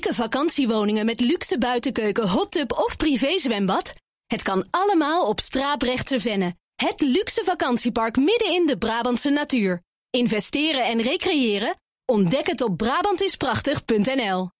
[0.00, 3.94] chique vakantiewoningen met luxe buitenkeuken, hot tub of privézwembad?
[4.26, 6.54] Het kan allemaal op Straaprechtse Venne.
[6.74, 9.82] Het luxe vakantiepark midden in de Brabantse natuur.
[10.10, 11.74] Investeren en recreëren?
[12.04, 14.50] Ontdek het op Brabantisprachtig.nl.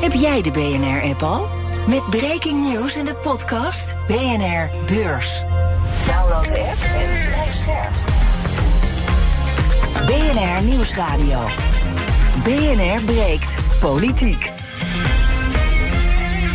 [0.00, 1.46] Heb jij de BNR-app al?
[1.88, 5.42] Met breaking news in de podcast BNR Beurs.
[6.06, 7.92] Download de app en blijf scherp.
[10.06, 11.46] BNR Nieuwsradio.
[12.44, 14.50] BNR breekt politiek.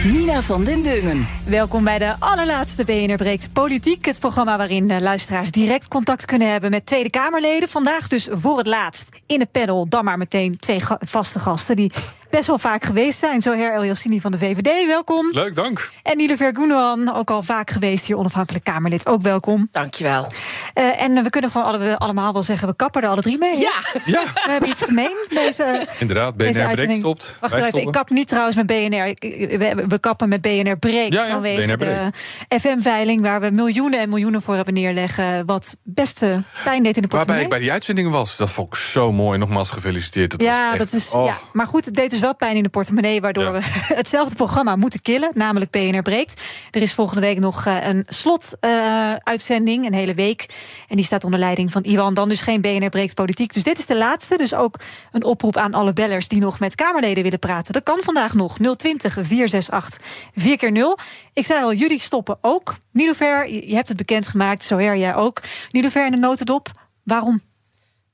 [0.04, 1.28] Nina van den Dungen.
[1.46, 4.06] Welkom bij de allerlaatste BNR Breekt Politiek.
[4.06, 7.70] Het programma waarin de luisteraars direct contact kunnen hebben met Tweede Kamerleden.
[7.70, 11.76] Vandaag dus voor het laatst in het panel dan maar meteen twee vaste gasten...
[11.76, 11.92] die
[12.36, 13.42] best wel vaak geweest zijn.
[13.42, 15.30] Zo her El Yassini van de VVD, welkom.
[15.32, 15.90] Leuk, dank.
[16.04, 19.68] En Nilever Gunoan, ook al vaak geweest hier, onafhankelijk Kamerlid, ook welkom.
[19.72, 20.28] Dankjewel.
[20.76, 23.60] Uh, en we kunnen gewoon alle, allemaal wel zeggen, we kappen er alle drie mee.
[23.60, 23.74] Ja.
[24.06, 24.24] ja.
[24.24, 25.28] We hebben iets gemeen.
[25.30, 27.38] Deze, Inderdaad, BNR Breekt stopt.
[27.42, 29.16] Wacht even, ik kap niet trouwens met BNR.
[29.58, 33.22] We, we kappen met BNR Breekt ja, ja, vanwege BNR de FM-veiling...
[33.22, 35.46] waar we miljoenen en miljoenen voor hebben neerleggen...
[35.46, 37.18] wat best uh, pijn deed in de portemonnee.
[37.18, 38.38] Waarbij ik bij die uitzending was.
[38.38, 39.38] Dat vond ik zo mooi.
[39.38, 40.32] Nogmaals gefeliciteerd.
[40.32, 41.26] Dat ja, echt, dat is, oh.
[41.26, 43.52] ja, maar goed, het deed dus wel pijn in de portemonnee waardoor ja.
[43.52, 43.62] we
[44.02, 46.42] hetzelfde programma moeten killen, namelijk BNR Breekt.
[46.72, 50.46] Er is volgende week nog uh, een slotuitzending, uh, een hele week.
[50.88, 52.14] En die staat onder leiding van Iwan.
[52.14, 53.54] Dan dus geen BNR Breekt Politiek.
[53.54, 54.38] Dus dit is de laatste.
[54.38, 54.80] Dus ook
[55.12, 57.74] een oproep aan alle bellers die nog met Kamerleden willen praten.
[57.74, 58.58] Dat kan vandaag nog.
[58.76, 60.02] 020 468
[60.36, 60.98] 4 keer 0
[61.34, 62.76] Ik zei al, jullie stoppen ook.
[62.92, 64.64] Nilofer, je hebt het bekendgemaakt.
[64.64, 65.42] Zo her jij ook.
[65.72, 66.72] Nilofer in de notendop.
[67.04, 67.42] Waarom?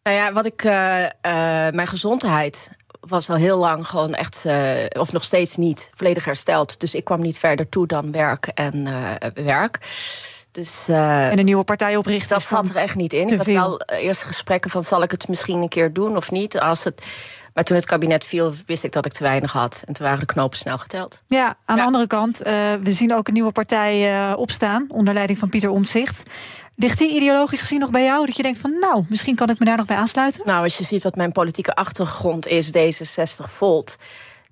[0.04, 0.64] Nou ja, wat ik.
[0.64, 0.72] Uh,
[1.72, 6.80] mijn gezondheid was al heel lang gewoon echt, uh, of nog steeds niet, volledig hersteld.
[6.80, 8.88] Dus ik kwam niet verder toe dan werk en
[9.34, 9.78] werk.
[10.52, 12.30] Dus, en een nieuwe partij oprichten.
[12.30, 13.28] Dat zat er echt niet in.
[13.28, 16.60] Ik had wel eerste gesprekken van zal ik het misschien een keer doen of niet.
[16.60, 17.06] Als het,
[17.54, 19.84] maar toen het kabinet viel, wist ik dat ik te weinig had.
[19.86, 21.24] En toen waren de knopen snel geteld.
[21.28, 21.76] Ja, aan ja.
[21.76, 25.50] de andere kant, uh, we zien ook een nieuwe partij uh, opstaan onder leiding van
[25.50, 26.24] Pieter Omtzigt.
[26.82, 28.26] Ligt die ideologisch gezien nog bij jou?
[28.26, 30.42] Dat je denkt van, nou, misschien kan ik me daar nog bij aansluiten?
[30.46, 33.98] Nou, als je ziet wat mijn politieke achtergrond is, D66 Volt.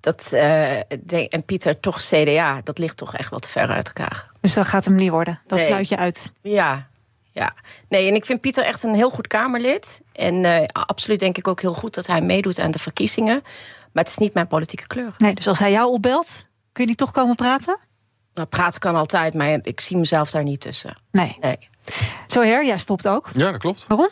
[0.00, 0.76] Dat, uh,
[1.34, 4.30] en Pieter toch CDA, dat ligt toch echt wat ver uit elkaar.
[4.40, 5.40] Dus dat gaat hem niet worden?
[5.46, 5.66] Dat nee.
[5.66, 6.32] sluit je uit?
[6.42, 6.88] Ja,
[7.30, 7.54] ja.
[7.88, 10.00] Nee, en ik vind Pieter echt een heel goed Kamerlid.
[10.12, 13.40] En uh, absoluut denk ik ook heel goed dat hij meedoet aan de verkiezingen.
[13.92, 15.14] Maar het is niet mijn politieke kleur.
[15.18, 17.78] Nee, dus als hij jou opbelt, kun je niet toch komen praten?
[18.40, 20.96] Nou, praten kan altijd, maar ik zie mezelf daar niet tussen.
[21.10, 21.36] Nee.
[21.40, 21.58] nee.
[22.26, 23.30] Zo her, jij stopt ook.
[23.32, 23.84] Ja, dat klopt.
[23.88, 24.08] Waarom?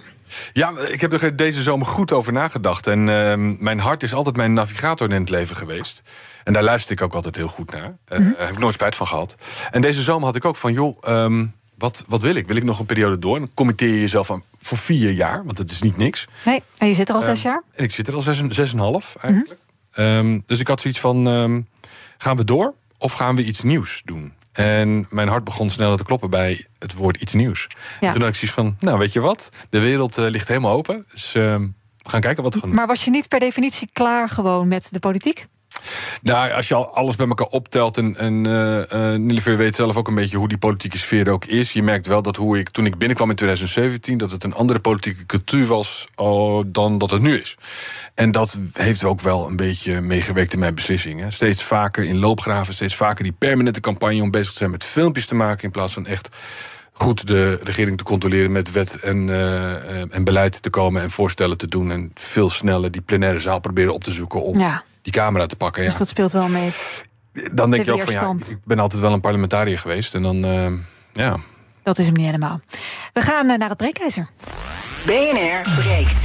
[0.53, 2.87] Ja, ik heb er deze zomer goed over nagedacht.
[2.87, 6.03] En uh, mijn hart is altijd mijn navigator in het leven geweest.
[6.45, 7.97] En daar luister ik ook altijd heel goed naar.
[8.05, 8.47] Daar uh, mm -hmm.
[8.47, 9.37] heb ik nooit spijt van gehad.
[9.71, 12.47] En deze zomer had ik ook van, joh, um, wat, wat wil ik?
[12.47, 13.35] Wil ik nog een periode door?
[13.35, 16.27] En dan committeer je jezelf aan voor vier jaar, want dat is niet niks.
[16.45, 17.63] Nee, en je zit er al um, zes jaar?
[17.75, 19.61] En ik zit er al zes, zes en half eigenlijk.
[19.95, 20.27] Mm -hmm.
[20.33, 21.69] um, dus ik had zoiets van, um,
[22.19, 24.33] gaan we door of gaan we iets nieuws doen?
[24.53, 27.69] En mijn hart begon sneller te kloppen bij het woord iets nieuws.
[28.01, 28.07] Ja.
[28.07, 30.73] En toen had ik zoiets van, nou weet je wat, de wereld uh, ligt helemaal
[30.73, 31.05] open.
[31.11, 31.43] Dus uh,
[31.97, 32.79] we gaan kijken wat we gaan doen.
[32.79, 35.47] Maar was je niet per definitie klaar gewoon met de politiek?
[36.23, 40.09] Nou, als je al alles bij elkaar optelt en, en uh, Nilever weet zelf ook
[40.09, 41.73] een beetje hoe die politieke sfeer ook is.
[41.73, 44.81] Je merkt wel dat hoe ik toen ik binnenkwam in 2017, dat het een andere
[44.81, 47.57] politieke cultuur was oh, dan dat het nu is.
[48.15, 51.33] En dat heeft ook wel een beetje meegewerkt in mijn beslissingen.
[51.33, 55.27] Steeds vaker in loopgraven, steeds vaker die permanente campagne om bezig te zijn met filmpjes
[55.27, 56.29] te maken in plaats van echt
[56.93, 61.59] goed de regering te controleren met wet en, uh, en beleid te komen en voorstellen
[61.59, 61.91] te doen.
[61.91, 64.83] En veel sneller die plenaire zaal proberen op te zoeken om ja.
[65.11, 65.83] Die camera te pakken.
[65.83, 65.99] Dus ja.
[65.99, 66.71] dat speelt wel mee.
[67.53, 70.15] Dan denk je ook van ja, ik ben altijd wel een parlementariër geweest.
[70.15, 70.73] En dan, uh,
[71.13, 71.37] ja.
[71.83, 72.61] Dat is hem niet helemaal.
[73.13, 74.29] We gaan naar het breekijzer.
[75.07, 76.17] BNR breekt.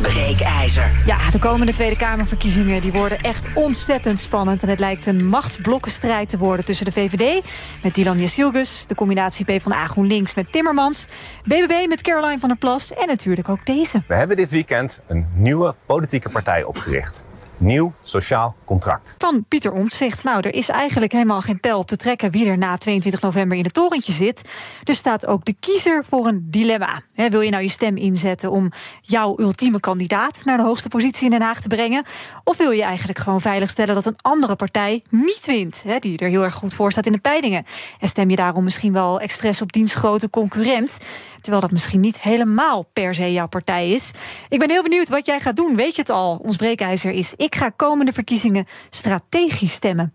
[0.00, 0.90] Breekijzer.
[1.06, 4.62] Ja, de komende Tweede Kamerverkiezingen die worden echt ontzettend spannend.
[4.62, 7.44] En het lijkt een machtsblokkenstrijd te worden tussen de VVD
[7.82, 11.06] met Dylan Jasilgus, de combinatie PvdA GroenLinks met Timmermans,
[11.44, 14.02] BBB met Caroline van der Plas en natuurlijk ook deze.
[14.06, 17.24] We hebben dit weekend een nieuwe politieke partij opgericht.
[17.62, 19.14] Nieuw sociaal contract.
[19.18, 20.24] Van Pieter Omtzigt.
[20.24, 23.58] Nou, er is eigenlijk helemaal geen pijl op te trekken wie er na 22 november
[23.58, 24.42] in het torentje zit.
[24.84, 27.00] Dus staat ook de kiezer voor een dilemma.
[27.14, 31.30] Wil je nou je stem inzetten om jouw ultieme kandidaat naar de hoogste positie in
[31.30, 32.04] Den Haag te brengen?
[32.44, 36.42] Of wil je eigenlijk gewoon veiligstellen dat een andere partij niet wint, die er heel
[36.42, 37.64] erg goed voor staat in de peilingen?
[38.00, 40.98] En stem je daarom misschien wel expres op diens grote concurrent?
[41.40, 44.10] Terwijl dat misschien niet helemaal per se jouw partij is.
[44.48, 45.76] Ik ben heel benieuwd wat jij gaat doen.
[45.76, 46.40] Weet je het al?
[46.42, 50.14] Ons breekijzer is ik Ik ga komende verkiezingen strategisch stemmen.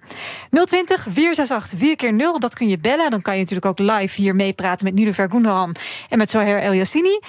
[0.49, 3.09] 020 468 4 keer 0 dat kun je bellen.
[3.09, 5.75] Dan kan je natuurlijk ook live hier meepraten met Nilofer Gundogan
[6.09, 7.19] en met Zoher El Yassini.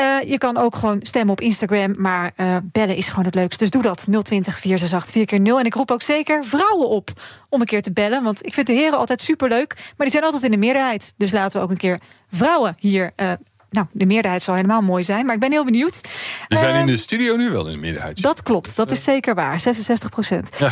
[0.00, 3.58] Uh, je kan ook gewoon stemmen op Instagram, maar uh, bellen is gewoon het leukste.
[3.58, 7.10] Dus doe dat 020 468 4 keer 0 En ik roep ook zeker vrouwen op
[7.48, 8.22] om een keer te bellen.
[8.22, 11.14] Want ik vind de heren altijd superleuk, maar die zijn altijd in de meerderheid.
[11.16, 12.00] Dus laten we ook een keer
[12.30, 13.32] vrouwen hier uh,
[13.70, 16.00] nou, de meerderheid zal helemaal mooi zijn, maar ik ben heel benieuwd.
[16.48, 18.22] We zijn in de studio nu wel in de meerderheid.
[18.22, 19.60] Dat klopt, dat is zeker waar.
[19.60, 20.50] 66 procent.
[20.58, 20.70] Ja.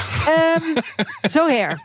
[0.56, 0.82] Um,
[1.30, 1.80] zo her.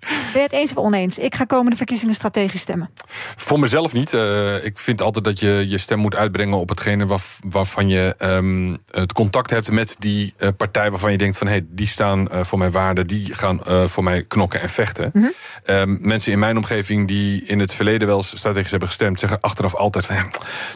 [0.00, 1.18] Ben je het eens of oneens?
[1.18, 2.90] Ik ga komende verkiezingen strategisch stemmen.
[3.36, 4.12] Voor mezelf niet.
[4.12, 8.14] Uh, ik vind altijd dat je je stem moet uitbrengen op hetgene waar, waarvan je
[8.18, 11.86] um, het contact hebt met die uh, partij waarvan je denkt van hé, hey, die
[11.86, 15.10] staan uh, voor mijn waarden, die gaan voor mij knokken en vechten.
[15.12, 15.76] Mm -hmm.
[15.76, 19.74] um, mensen in mijn omgeving die in het verleden wel strategisch hebben gestemd, zeggen achteraf
[19.74, 20.16] altijd van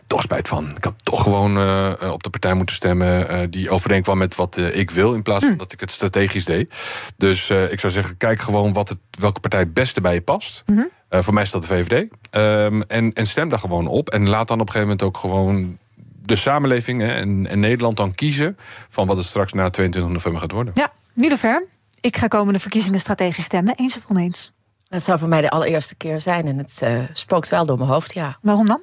[0.07, 0.71] toch spijt van.
[0.77, 4.57] Ik had toch gewoon uh, op de partij moeten stemmen uh, die overeenkwam met wat
[4.57, 5.59] uh, ik wil, in plaats van mm.
[5.59, 6.75] dat ik het strategisch deed.
[7.17, 10.63] Dus ik zou zeggen, kijk gewoon wat het, welke partij het beste bij je past.
[10.67, 11.23] Mm -hmm.
[11.23, 12.09] voor mij is dat de VVD.
[12.31, 14.09] Um, en, en stem daar gewoon op.
[14.09, 15.79] En laat dan op een gegeven moment ook gewoon
[16.23, 18.57] de samenleving hè, en, en, Nederland dan kiezen
[18.89, 20.73] van wat het straks na 22 november gaat worden.
[20.77, 21.67] Ja, Niederver,
[22.01, 23.75] ik ga komende verkiezingen strategisch stemmen.
[23.77, 24.53] Eens of oneens?
[24.89, 26.83] Dat zou voor mij de allereerste keer zijn en het
[27.13, 28.39] spookt wel door mijn hoofd, ja.
[28.43, 28.83] Waarom dan?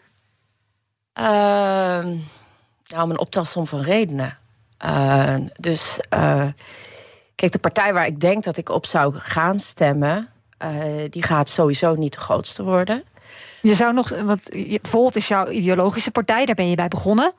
[1.19, 1.25] Uh,
[2.87, 4.37] nou, een optelsom van redenen.
[4.85, 6.47] Uh, dus uh,
[7.35, 10.29] kijk, de partij waar ik denk dat ik op zou gaan stemmen,
[11.09, 13.03] die gaat sowieso niet de grootste worden.
[13.61, 14.41] Je zou nog, want
[14.81, 17.33] Volt is jouw ideologische partij, daar ben je bij begonnen.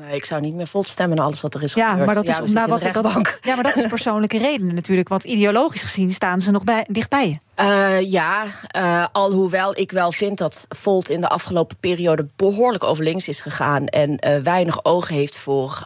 [0.00, 2.06] Nee, ik zou niet meer vol stemmen naar alles wat er is ja, gebeurd.
[2.06, 5.08] Maar dat is, ja, nou, wat, dat, ja, maar dat is persoonlijke redenen natuurlijk.
[5.08, 7.36] Want ideologisch gezien staan ze nog bij, dichtbij je.
[7.62, 8.44] Uh, ja,
[8.76, 13.40] uh, alhoewel ik wel vind dat Volt in de afgelopen periode behoorlijk over links is
[13.40, 15.84] gegaan en uh, weinig oog heeft voor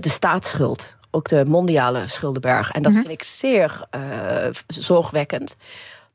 [0.00, 0.94] de staatsschuld.
[1.10, 2.70] Ook de mondiale schuldenberg.
[2.70, 3.00] En dat -hmm.
[3.00, 3.86] vind ik zeer
[4.66, 5.56] zorgwekkend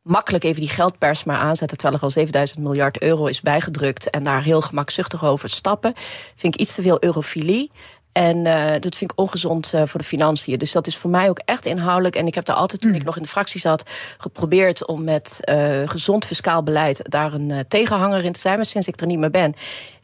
[0.05, 1.77] makkelijk even die geldpers maar aanzetten...
[1.77, 4.09] terwijl er al 7000 miljard euro is bijgedrukt...
[4.09, 5.93] en daar heel gemakzuchtig over stappen...
[6.35, 7.71] vind ik iets te veel eurofilie.
[8.11, 10.57] En uh, dat vind ik ongezond uh, voor de financiën.
[10.57, 12.15] Dus dat is voor mij ook echt inhoudelijk.
[12.15, 12.97] En ik heb daar altijd, toen mm.
[12.97, 17.65] ik nog in de fractie zat, geprobeerd om met uh, gezond fiscaal beleid daar een
[17.67, 18.55] tegenhanger in te zijn.
[18.55, 19.53] Maar sinds ik er niet meer ben,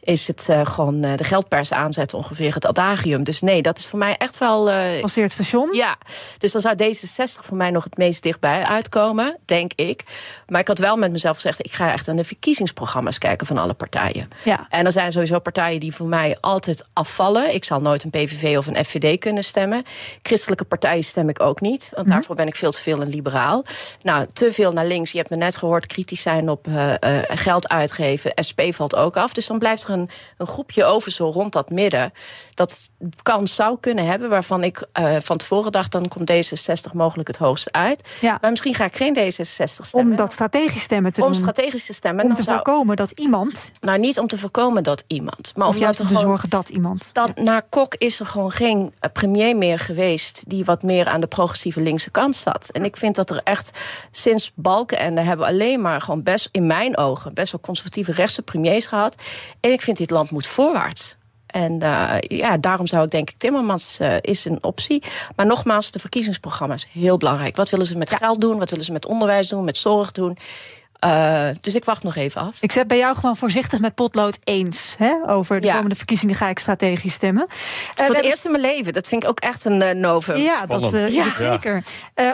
[0.02, 3.24] is het uh, gewoon uh, de geldpers aanzetten ongeveer het adagium.
[3.24, 4.70] Dus nee, dat is voor mij echt wel...
[4.70, 5.74] Uh, station?
[5.74, 5.96] Ja,
[6.38, 10.04] dus dan zou D66 voor mij nog het meest dichtbij uitkomen, denk ik.
[10.46, 11.64] Maar ik had wel met mezelf gezegd...
[11.64, 14.28] ik ga echt aan de verkiezingsprogramma's kijken van alle partijen.
[14.44, 14.66] Ja.
[14.68, 17.54] En er zijn sowieso partijen die voor mij altijd afvallen.
[17.54, 19.82] Ik zal nooit een PVV of een FVD kunnen stemmen.
[20.22, 22.12] Christelijke partijen stem ik ook niet, want mm.
[22.12, 23.64] daarvoor ben ik veel te veel een liberaal.
[24.02, 25.12] Nou, te veel naar links.
[25.12, 26.66] Je hebt me net gehoord kritisch zijn op
[27.28, 28.32] geld uitgeven.
[28.48, 31.70] SP valt ook af, dus dan blijft er een, een groepje over zo rond dat
[31.70, 32.12] midden.
[32.54, 32.90] Dat
[33.22, 35.92] kan, zou kunnen hebben, waarvan ik uh, van tevoren dacht...
[35.92, 38.08] dan komt D66 mogelijk het hoogst uit.
[38.20, 38.38] Ja.
[38.40, 40.10] Maar misschien ga ik geen D66 stemmen.
[40.10, 41.36] Om dat strategisch stemmen te om doen.
[41.36, 42.24] Om strategisch te stemmen.
[42.24, 42.56] Om te zou...
[42.56, 43.70] voorkomen dat iemand...
[43.80, 45.52] Nou, niet om te voorkomen dat iemand.
[45.56, 47.10] Maar of juist om te zorgen dat iemand.
[47.12, 47.42] Dat, ja.
[47.42, 50.42] Na Kok is er gewoon geen premier meer geweest...
[50.46, 52.68] die wat meer aan de progressieve linkse kant zat.
[52.72, 53.70] En ik vind dat er echt
[54.10, 55.20] sinds Balkenende...
[55.20, 57.34] hebben we alleen maar gewoon best, in mijn ogen...
[57.34, 59.16] best wel conservatieve rechtse premiers gehad.
[59.60, 61.16] En ik vind dit land moet voorwaarts.
[61.46, 65.02] En uh, ja, daarom zou ik denken, Timmermans uh, is een optie.
[65.36, 67.56] Maar nogmaals, de verkiezingsprogramma's, heel belangrijk.
[67.56, 68.58] Wat willen ze met geld doen?
[68.58, 69.64] Wat willen ze met onderwijs doen?
[69.64, 70.36] Met zorg doen?
[71.04, 72.62] Uh, dus ik wacht nog even af.
[72.62, 74.94] Ik zet bij jou gewoon voorzichtig met potlood eens.
[74.98, 75.12] Hè?
[75.26, 75.74] Over de ja.
[75.74, 77.46] komende verkiezingen ga ik strategisch stemmen.
[77.48, 78.92] Uh, voor het eerst in mijn leven.
[78.92, 80.36] Dat vind ik ook echt een uh, novum.
[80.36, 80.92] Ja, Spannend.
[80.92, 81.24] dat ja.
[81.34, 81.82] zeker.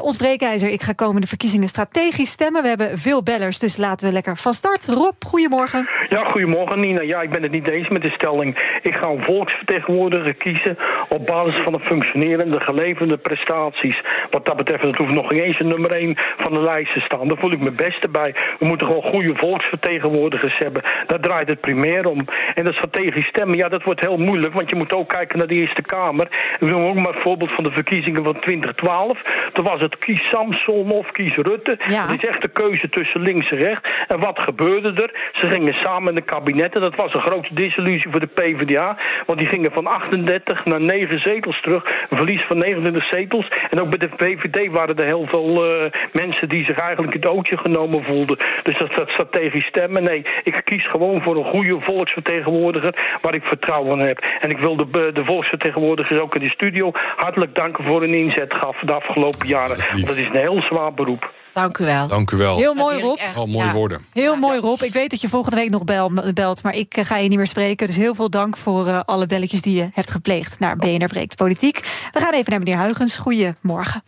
[0.01, 2.63] ons breekijzer, ik ga komende verkiezingen strategisch stemmen.
[2.63, 4.87] We hebben veel bellers, dus laten we lekker van start.
[4.87, 5.89] Rob, goedemorgen.
[6.09, 7.03] Ja, goedemorgen Nina.
[7.03, 8.79] Ja, ik ben het niet eens met de stelling.
[8.83, 10.77] Ik ga een volksvertegenwoordiger kiezen
[11.09, 14.03] op basis van de functionerende, geleverde prestaties.
[14.31, 17.01] Wat dat betreft, dat hoeft nog niet eens een nummer 1 van de lijst te
[17.01, 17.29] staan.
[17.29, 18.35] Daar voel ik me beste bij.
[18.59, 20.83] We moeten gewoon goede volksvertegenwoordigers hebben.
[21.07, 22.25] Daar draait het primair om.
[22.55, 24.55] En dat strategisch stemmen, ja, dat wordt heel moeilijk.
[24.55, 26.27] Want je moet ook kijken naar de Eerste Kamer.
[26.61, 29.23] Ik noem ook maar het voorbeeld van de verkiezingen van 2012.
[29.53, 31.79] Toen was het kies Samson of kies Rutte.
[31.87, 32.07] Ja.
[32.07, 33.89] Dat is echt de keuze tussen links en rechts.
[34.09, 35.31] En wat gebeurde er?
[35.33, 36.81] Ze gingen samen in de kabinetten.
[36.81, 38.97] Dat was een grote disillusie voor de PvdA.
[39.27, 41.85] Want die gingen van 38 naar 9 zetels terug.
[42.11, 43.49] Een verlies van 29 zetels.
[43.71, 47.27] En ook bij de VVD waren er heel veel uh, mensen die zich eigenlijk het
[47.27, 48.39] ootje genomen voelden.
[48.63, 50.27] Dus dat, dat strategisch stemmen, nee.
[50.43, 54.25] Ik kies gewoon voor een goede volksvertegenwoordiger waar ik vertrouwen in heb.
[54.41, 58.55] En ik wil de, de volksvertegenwoordigers ook in de studio hartelijk danken voor hun inzet
[58.55, 59.77] gaf de afgelopen jaren.
[59.79, 61.33] Dat is een heel zwaar beroep.
[61.53, 62.09] Dank u wel.
[62.09, 62.57] Dank u wel.
[62.57, 63.19] Heel mooi, Rob.
[63.35, 63.73] Al mooie ja.
[63.73, 64.01] woorden.
[64.13, 64.81] Heel mooi, Rob.
[64.81, 67.37] Ik weet dat je volgende week nog bel, belt, maar ik eh, ga je niet
[67.37, 67.87] meer spreken.
[67.87, 71.37] Dus heel veel dank voor eh, alle belletjes die je hebt gepleegd naar BNR Breekt
[71.37, 71.79] Politiek.
[72.13, 73.19] We gaan even naar meneer Huigens.
[73.19, 74.03] Goedemorgen.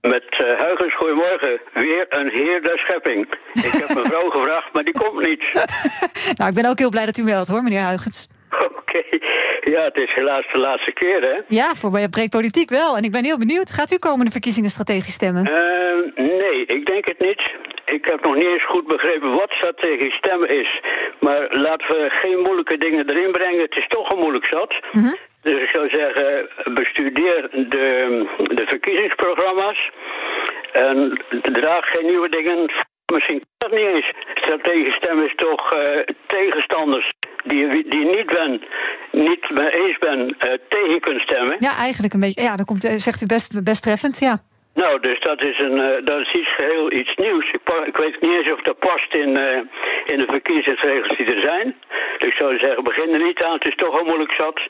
[0.00, 1.60] Met uh, Huigens, goedemorgen.
[1.72, 3.28] Weer een heer der schepping.
[3.52, 5.42] Ik heb mijn vrouw gevraagd, maar die komt niet.
[6.38, 8.28] nou, ik ben ook heel blij dat u meldt, hoor, meneer Huigens.
[8.50, 9.02] Oké.
[9.60, 11.36] Ja, het is helaas de laatste keer, hè?
[11.48, 12.96] Ja, voor bij Breekt Politiek wel.
[12.96, 13.72] En ik ben heel benieuwd.
[13.72, 15.44] Gaat u komende verkiezingen strategisch stemmen?
[15.46, 17.42] Uh, nee, ik denk het niet.
[17.84, 20.80] Ik heb nog niet eens goed begrepen wat strategisch stemmen is.
[21.20, 23.60] Maar laten we geen moeilijke dingen erin brengen.
[23.60, 24.74] Het is toch een moeilijk zat.
[24.92, 25.16] Mm -hmm.
[25.42, 29.90] Dus ik zou zeggen, bestudeer de, de verkiezingsprogramma's.
[30.72, 32.70] En draag geen nieuwe dingen.
[33.12, 34.12] Misschien kan dat niet eens.
[34.34, 37.12] Strategisch stemmen is toch uh, tegenstanders
[37.44, 38.62] die, die niet ben,
[39.12, 41.56] niet mee eens ben, uh, tegen kunt stemmen.
[41.58, 42.42] Ja, eigenlijk een beetje.
[42.42, 44.38] Ja, dat komt, zegt u best, best treffend, ja.
[44.82, 47.52] Nou, dus dat is, een, uh, dat is iets geheel iets nieuws.
[47.52, 49.56] Ik, ik, weet niet eens of dat past in, uh,
[50.12, 51.76] in de verkiezingsregels die er zijn.
[52.18, 53.52] Dus ik zou zeggen, begin er niet aan.
[53.52, 54.60] Het is toch al moeilijk zat.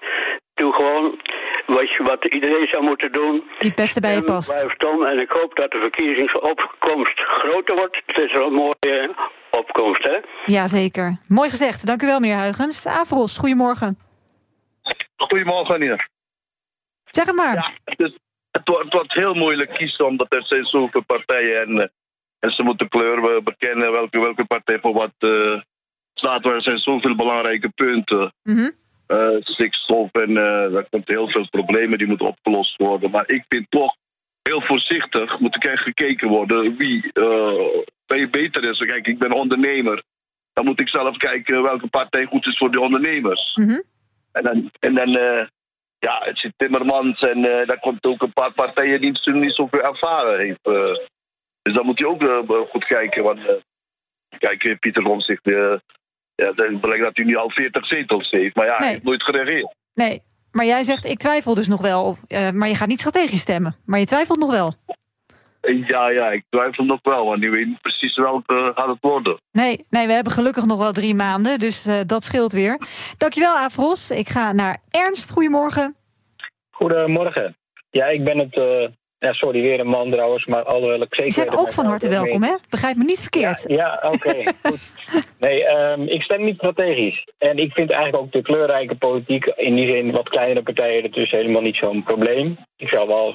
[0.55, 1.21] Doe gewoon
[1.69, 3.33] wat, je, wat iedereen zou moeten doen.
[3.33, 4.67] Die het beste bij je past.
[5.07, 8.03] En ik hoop dat de verkiezingsopkomst groter wordt.
[8.07, 9.15] Het is wel een mooie
[9.51, 10.19] opkomst, hè?
[10.45, 11.17] Jazeker.
[11.27, 11.87] Mooi gezegd.
[11.87, 12.87] Dank u wel, meneer Huigens.
[12.87, 13.99] Avros, goedemorgen.
[15.17, 16.09] Goedemorgen, Nina.
[17.05, 17.55] Zeg het maar.
[17.55, 18.19] Ja, het, is,
[18.51, 21.85] het, wordt, het wordt heel moeilijk kiezen, omdat er zijn zoveel partijen en, uh,
[22.39, 25.61] en ze moeten kleur bekennen welke, welke partij voor wat uh,
[26.15, 26.45] staat.
[26.45, 28.33] Er zijn zoveel belangrijke punten.
[28.43, 28.73] Mm -hmm.
[29.09, 33.11] Uh, stikstof en uh, er komt heel veel problemen die moeten opgelost worden.
[33.11, 33.97] Maar ik vind toch
[34.43, 38.79] heel voorzichtig moet er gekeken worden wie uh, beter is.
[38.79, 40.03] Kijk, ik ben ondernemer.
[40.53, 43.55] Dan moet ik zelf kijken welke partij goed is voor de ondernemers.
[43.55, 43.83] Mm -hmm.
[44.33, 45.11] En dan, en dan
[45.99, 49.83] ja, het zit Timmermans en uh, daar komt ook een paar partijen die niet zoveel
[49.83, 50.65] ervaren heeft.
[51.63, 52.23] dus dan moet je ook
[52.71, 53.23] goed kijken.
[53.23, 53.41] Want
[54.39, 55.45] kijk, Pieter Omzicht,
[56.45, 58.57] ja, dat blijkt dat hij nu al 40 zetels heeft.
[58.57, 58.81] Maar ja, nee.
[58.81, 59.75] hij heeft nooit gereageerd.
[59.95, 62.17] Nee, maar jij zegt, ik twijfel dus nog wel.
[62.29, 63.77] Uh, maar je gaat niet strategisch stemmen.
[63.87, 64.73] Maar je twijfelt nog wel.
[65.61, 67.27] Ja, ja, ik twijfel nog wel.
[67.27, 69.41] Want nu weet niet precies welke gaat het worden.
[69.53, 71.59] Nee, nee, we hebben gelukkig nog wel drie maanden.
[71.59, 72.81] Dus uh, dat scheelt weer.
[73.17, 74.11] Dankjewel, Afros.
[74.11, 75.31] Ik ga naar Ernst.
[75.33, 75.97] Goedemorgen.
[76.71, 77.57] Goedemorgen.
[77.91, 78.57] Ja, ik ben het...
[78.57, 78.89] Uh,
[79.19, 81.43] ja, sorry, weer een man trouwens, maar alhoewel ik zeker...
[81.43, 82.55] Je bent ook van harte welkom, hè?
[82.69, 83.65] Begrijp me niet verkeerd.
[83.69, 84.53] Ja, ja oké, okay.
[85.39, 87.25] Nee, um, ik stem niet strategisch.
[87.39, 89.45] En ik vind eigenlijk ook de kleurrijke politiek...
[89.45, 92.57] in die zin wat kleinere partijen ertussen helemaal niet zo'n probleem.
[92.77, 93.35] Ik zou wel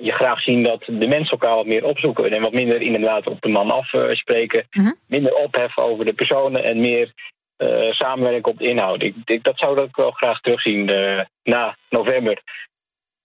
[0.00, 2.32] je graag zien dat de mensen elkaar wat meer opzoeken...
[2.32, 4.66] en wat minder inderdaad op de man afspreken.
[4.70, 4.94] Uh, -huh.
[5.06, 7.12] Minder opheffen over de personen en meer...
[7.58, 9.02] Uh, samenwerken op de inhoud.
[9.02, 12.42] Ik, ik, dat zou ik wel graag terugzien uh, na november.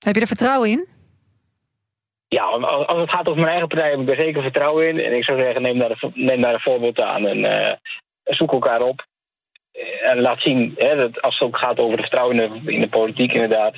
[0.06, 0.88] Heb je er vertrouwen in?
[2.29, 5.00] Ja, als het gaat over mijn eigen partij heb ik er zeker vertrouwen in.
[5.00, 7.74] En ik zou zeggen, neem daar, een, neem daar een voorbeeld aan en uh,
[8.24, 9.05] zoek elkaar op.
[10.01, 13.33] En laat zien, hè, dat als het ook gaat over de vertrouwen in de, politiek
[13.33, 13.75] inderdaad...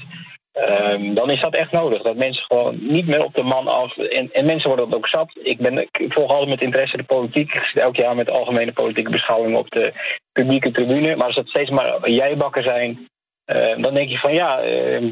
[0.54, 2.02] Um, dan is dat echt nodig.
[2.02, 3.98] Dat mensen gewoon niet meer op de man af...
[3.98, 5.40] En, en mensen worden dat ook zat.
[5.44, 7.54] Ik, ben, ik volg altijd met interesse de politiek.
[7.54, 9.94] Ik zit elk jaar met algemene politieke beschouwingen op de
[10.32, 11.16] publieke tribune.
[11.16, 13.08] Maar als dat steeds maar jijbakken zijn...
[13.46, 14.66] Uh, dan denk je van ja...
[14.66, 15.12] Uh,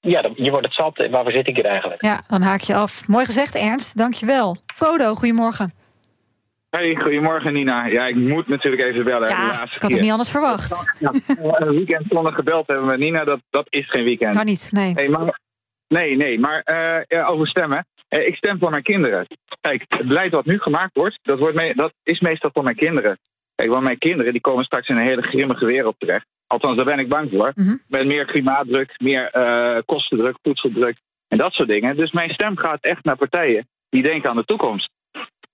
[0.00, 1.08] ja, je wordt het zat.
[1.10, 2.04] Waarvoor zit ik hier eigenlijk?
[2.04, 3.08] Ja, dan haak je af.
[3.08, 3.96] Mooi gezegd, Ernst.
[3.96, 4.56] Dank je wel.
[4.74, 5.72] Frodo, goedemorgen.
[6.70, 7.86] Hey, goedemorgen Nina.
[7.86, 9.28] Ja, ik moet natuurlijk even bellen.
[9.28, 10.96] Ja, ik had het niet anders verwacht.
[10.98, 11.12] Ja,
[11.60, 14.36] een weekend zonder gebeld hebben met Nina, dat, dat is geen weekend.
[14.36, 14.90] Kan niet, nee.
[14.92, 15.38] Hey, maar,
[15.88, 17.86] nee, nee, maar uh, ja, over stemmen.
[18.08, 19.26] Uh, ik stem voor mijn kinderen.
[19.60, 22.76] Kijk, het beleid wat nu gemaakt wordt, dat, wordt me dat is meestal voor mijn
[22.76, 23.18] kinderen.
[23.54, 26.26] Kijk, want mijn kinderen die komen straks in een hele grimmige wereld terecht.
[26.48, 27.52] Althans, daar ben ik bang voor.
[27.54, 27.82] Mm -hmm.
[27.88, 30.96] Met meer klimaatdruk, meer uh, kostendruk, voedseldruk
[31.28, 31.96] en dat soort dingen.
[31.96, 34.90] Dus mijn stem gaat echt naar partijen die denken aan de toekomst.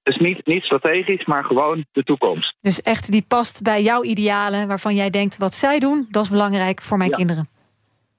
[0.03, 2.57] Dus niet, niet strategisch, maar gewoon de toekomst.
[2.61, 6.31] Dus echt die past bij jouw idealen, waarvan jij denkt wat zij doen, dat is
[6.31, 7.17] belangrijk voor mijn ja.
[7.17, 7.49] kinderen.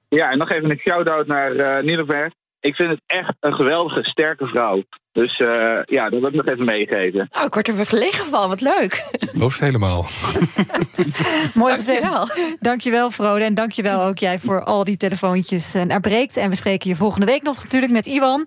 [0.08, 2.32] Ja, en nog even een shout-out naar uh, Niederberg.
[2.60, 4.82] Ik vind het echt een geweldige, sterke vrouw.
[5.12, 7.28] Dus uh, ja, dat wil ik nog even meegeven.
[7.30, 9.18] Oh, ik word er weer gelegen van, wat leuk.
[9.32, 10.04] Looft helemaal.
[11.54, 12.56] Mooi gezegd.
[12.60, 13.44] Dankjewel, Frode.
[13.44, 16.36] En dankjewel ook jij voor al die telefoontjes uh, naar Breekt.
[16.36, 18.46] En we spreken je volgende week nog natuurlijk met Iwan.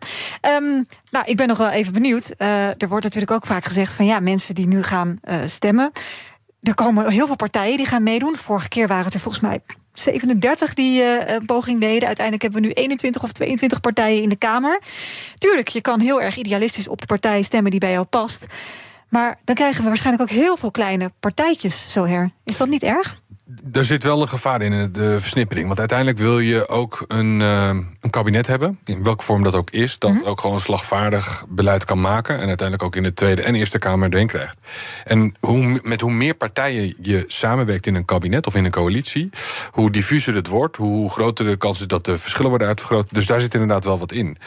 [0.62, 2.34] Um, nou, ik ben nog wel even benieuwd.
[2.38, 5.92] Uh, er wordt natuurlijk ook vaak gezegd van ja, mensen die nu gaan stemmen.
[6.62, 8.36] Er komen heel veel partijen die gaan meedoen.
[8.36, 9.60] Vorige keer waren het er volgens mij
[10.00, 12.08] 37 die uh, een poging deden.
[12.08, 14.82] Uiteindelijk hebben we nu 21 of 22 partijen in de Kamer.
[15.36, 18.46] Tuurlijk, je kan heel erg idealistisch op de partij stemmen die bij jou past.
[19.10, 22.32] Maar dan krijgen we waarschijnlijk ook heel veel kleine partijtjes zo her.
[22.44, 23.22] Is dat niet erg?
[23.72, 25.68] Er zit wel een gevaar in de versnippering.
[25.68, 27.68] Want uiteindelijk wil je ook een, uh,
[28.02, 32.02] een kabinet hebben, in welke vorm dat ook is, dat ook gewoon slagvaardig beleid kan
[32.02, 32.40] maken.
[32.40, 34.58] En uiteindelijk ook in de Tweede en Eerste Kamer erin krijgt.
[35.06, 39.30] En hoe, met hoe meer partijen je samenwerkt in een kabinet of in een coalitie,
[39.72, 43.14] hoe diffuser het wordt, hoe groter de kans is dat de verschillen worden uitvergroot.
[43.14, 44.38] Dus daar zit inderdaad wel wat in.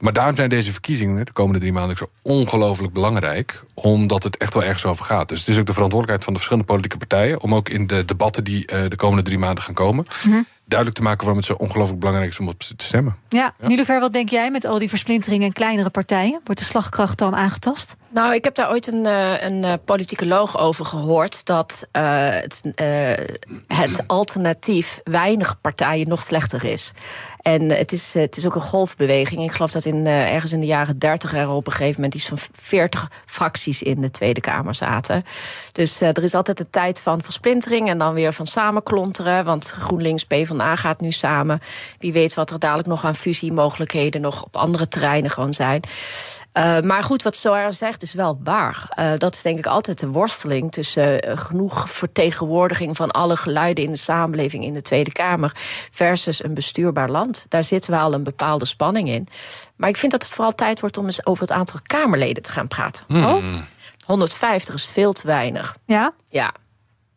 [0.00, 3.64] Maar daarom zijn deze verkiezingen de komende drie maanden zo ongelooflijk belangrijk.
[3.74, 5.28] Omdat het echt wel ergens over gaat.
[5.28, 7.40] Dus het is ook de verantwoordelijkheid van de verschillende politieke partijen.
[7.40, 10.06] om ook in de debatten die uh, de komende drie maanden gaan komen.
[10.24, 13.16] Mm duidelijk te maken waarom het zo ongelooflijk belangrijk is om op ze te stemmen.
[13.28, 13.66] Ja, ja.
[13.66, 16.40] Nilufer, wat denk jij met al die versplinteringen en kleinere partijen?
[16.44, 17.96] Wordt de slagkracht dan aangetast?
[18.08, 19.04] Nou, ik heb daar ooit een,
[19.44, 23.12] een uh, politicoloog over gehoord dat uh, het, uh,
[23.66, 26.92] het alternatief weinig partijen nog slechter is.
[27.42, 29.42] En het is, het is ook een golfbeweging.
[29.42, 32.26] Ik geloof dat in, ergens in de jaren dertig er op een gegeven moment iets
[32.26, 35.24] van veertig fracties in de Tweede Kamer zaten.
[35.72, 39.44] Dus er is altijd de tijd van versplintering en dan weer van samenklonteren.
[39.44, 41.60] Want GroenLinks, PvdA gaat nu samen.
[41.98, 45.80] Wie weet wat er dadelijk nog aan fusiemogelijkheden nog op andere terreinen gewoon zijn.
[46.54, 48.88] Uh, maar goed, wat Soar zegt is wel waar.
[48.98, 53.84] Uh, dat is denk ik altijd de worsteling tussen uh, genoeg vertegenwoordiging van alle geluiden
[53.84, 55.52] in de samenleving in de Tweede Kamer
[55.90, 57.46] versus een bestuurbaar land.
[57.48, 59.26] Daar zit wel een bepaalde spanning in.
[59.76, 62.52] Maar ik vind dat het vooral tijd wordt om eens over het aantal Kamerleden te
[62.52, 63.04] gaan praten.
[63.06, 63.24] Hmm.
[63.24, 63.44] Oh?
[64.04, 65.76] 150 is veel te weinig.
[65.86, 66.12] Ja?
[66.28, 66.54] Ja.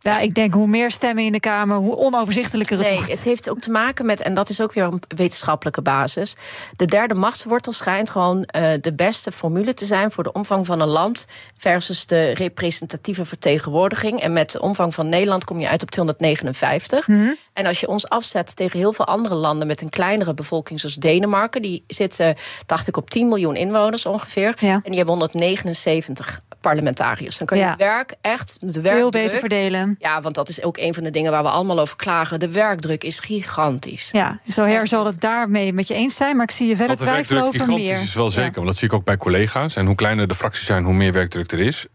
[0.04, 3.12] Ja, ik denk hoe meer stemmen in de Kamer, hoe onoverzichtelijker het nee, wordt.
[3.12, 6.36] Het heeft ook te maken met, en dat is ook weer een wetenschappelijke basis.
[6.76, 10.80] De derde machtswortel schijnt gewoon uh, de beste formule te zijn voor de omvang van
[10.80, 11.26] een land
[11.58, 14.20] versus de representatieve vertegenwoordiging.
[14.20, 17.08] En met de omvang van Nederland kom je uit op 259.
[17.08, 17.18] Mhm.
[17.18, 17.36] Mm -hmm.
[17.54, 20.96] En als je ons afzet tegen heel veel andere landen met een kleinere bevolking, zoals
[20.96, 24.56] Denemarken, die zitten, dacht ik, op 10 miljoen inwoners ongeveer.
[24.60, 24.74] Ja.
[24.74, 27.38] En die hebben 179 parlementariërs.
[27.38, 27.70] Dan kan je Ja.
[27.70, 29.12] het werk echt, de Veel werkdruk...
[29.12, 29.93] beter verdelen.
[30.00, 32.40] Ja, want dat is ook een van de dingen waar we allemaal over klagen.
[32.40, 34.10] De werkdruk is gigantisch.
[34.12, 36.96] Ja, zo her zal het daarmee met je eens zijn, maar ik zie je verder
[36.96, 38.08] Want de twijfelen werkdruk over gigantisch meer.
[38.08, 38.54] is wel zeker.
[38.54, 39.76] Want dat zie ik ook bij collega's.
[39.76, 41.86] En hoe kleiner de fracties zijn, hoe meer werkdruk er is.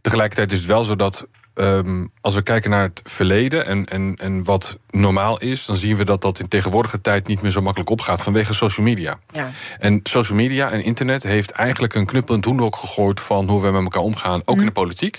[0.00, 1.26] Tegelijkertijd is het wel zo dat
[1.58, 5.96] ehm, als we kijken naar het verleden en, en, en wat normaal is, dan zien
[5.96, 9.18] we dat dat in tegenwoordige tijd niet meer zo makkelijk opgaat vanwege social media.
[9.32, 9.50] Ja.
[9.78, 13.60] En social media en internet heeft eigenlijk een knuppel in het hoenderhok gegooid van hoe
[13.60, 15.18] we met elkaar omgaan, ook in de politiek.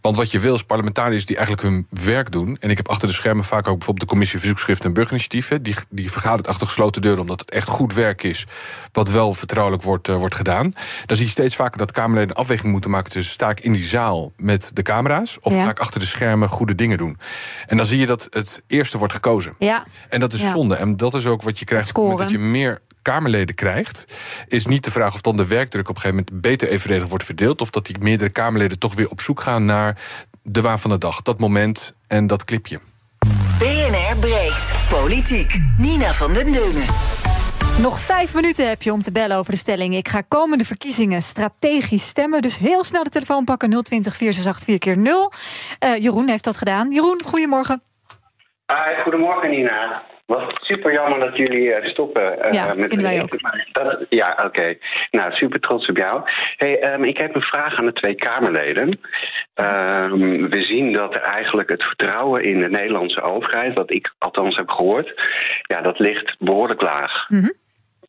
[0.00, 2.56] Want wat je wil is parlementariërs die eigenlijk hun werk doen.
[2.60, 5.62] En ik heb achter de schermen vaak ook bijvoorbeeld de commissie Verzoekschriften en Burgerinitiatieven.
[5.62, 8.46] Die, die vergadert achter gesloten deuren omdat het echt goed werk is,
[8.92, 10.72] wat wel vertrouwelijk wordt, eh, wordt gedaan.
[11.06, 13.84] Dan zie je steeds vaker dat Kamerleden afweging moeten maken tussen sta ik in die
[13.84, 15.64] zaal met de camera's of Ja.
[15.78, 17.18] Achter de schermen goede dingen doen.
[17.66, 19.54] En dan zie je dat het eerste wordt gekozen.
[19.58, 20.50] Ja, En dat is Ja.
[20.50, 20.74] zonde.
[20.74, 24.04] En dat is ook wat je krijgt op het moment dat je meer Kamerleden krijgt.
[24.48, 27.24] Is niet de vraag of dan de werkdruk op een gegeven moment beter evenredig wordt
[27.24, 27.60] verdeeld.
[27.60, 29.98] Of dat die meerdere Kamerleden toch weer op zoek gaan naar
[30.42, 31.22] de waan van de dag.
[31.22, 32.80] Dat moment en dat clipje.
[33.58, 34.60] BNR breekt.
[34.88, 35.60] Politiek.
[35.78, 36.84] Nina van den Dungen.
[37.82, 39.94] Nog vijf minuten heb je om te bellen over de stelling.
[39.96, 42.42] Ik ga komende verkiezingen strategisch stemmen.
[42.42, 45.32] Dus heel snel de telefoon pakken 020 468 4 keer 0
[45.78, 46.90] Eh, Jeroen heeft dat gedaan.
[46.90, 47.82] Jeroen, goedemorgen.
[48.66, 50.02] Ah, goedemorgen Nina.
[50.26, 52.42] Wat super jammer dat jullie eh, stoppen.
[52.42, 53.38] eh, Ja, met de-
[53.72, 54.74] Dat, ja, oké.
[55.10, 56.22] Nou, super trots op jou.
[56.56, 59.00] Hey, ehm, ik heb een vraag aan de twee Kamerleden.
[59.54, 64.56] Ehm, we zien dat er eigenlijk het vertrouwen in de Nederlandse overheid, wat ik althans
[64.56, 65.12] heb gehoord,
[65.62, 67.28] ja, dat ligt behoorlijk laag.
[67.28, 67.48] Mhm.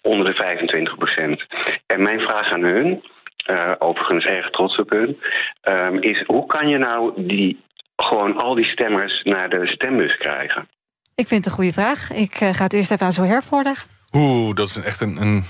[0.01, 1.45] Onder de 25 procent.
[1.85, 3.03] En mijn vraag aan hun,
[3.45, 5.17] eh, overigens erg trots op hun,
[5.61, 7.63] ehm, is hoe kan je nou die,
[7.95, 10.67] gewoon al die stemmers naar de stembus krijgen?
[11.15, 12.11] Ik vind het een goede vraag.
[12.11, 13.89] Ik eh, ga het eerst even aan Zoher voorleggen.
[14.11, 15.43] Oeh, dat is een- echt een, een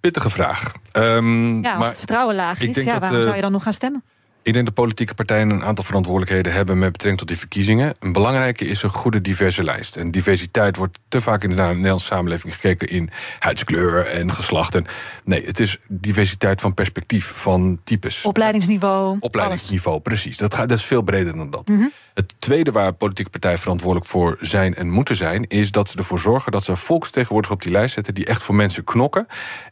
[0.00, 0.62] pittige vraag.
[0.92, 3.52] Ehm, Ja, als maar het vertrouwen laag is, ja, dat, waarom eh, zou je dan
[3.52, 4.04] nog gaan stemmen?
[4.48, 7.94] Ik denk dat politieke partijen een aantal verantwoordelijkheden hebben met betrekking tot die verkiezingen.
[8.00, 9.96] Een belangrijke is een goede diverse lijst.
[9.96, 14.74] En diversiteit wordt te vaak in de Nederlandse samenleving gekeken in huidskleur en geslacht.
[14.74, 14.86] En
[15.24, 18.24] nee, het is diversiteit van perspectief, van types.
[18.24, 19.16] Opleidingsniveau.
[19.20, 20.36] Opleidingsniveau, precies.
[20.36, 21.68] Dat, gaat, dat is veel breder dan dat.
[21.68, 21.86] Mhm.
[22.14, 26.18] Het tweede waar politieke partijen verantwoordelijk voor zijn en moeten zijn, is dat ze ervoor
[26.18, 29.26] zorgen dat ze volksvertegenwoordigers op die lijst zetten die echt voor mensen knokken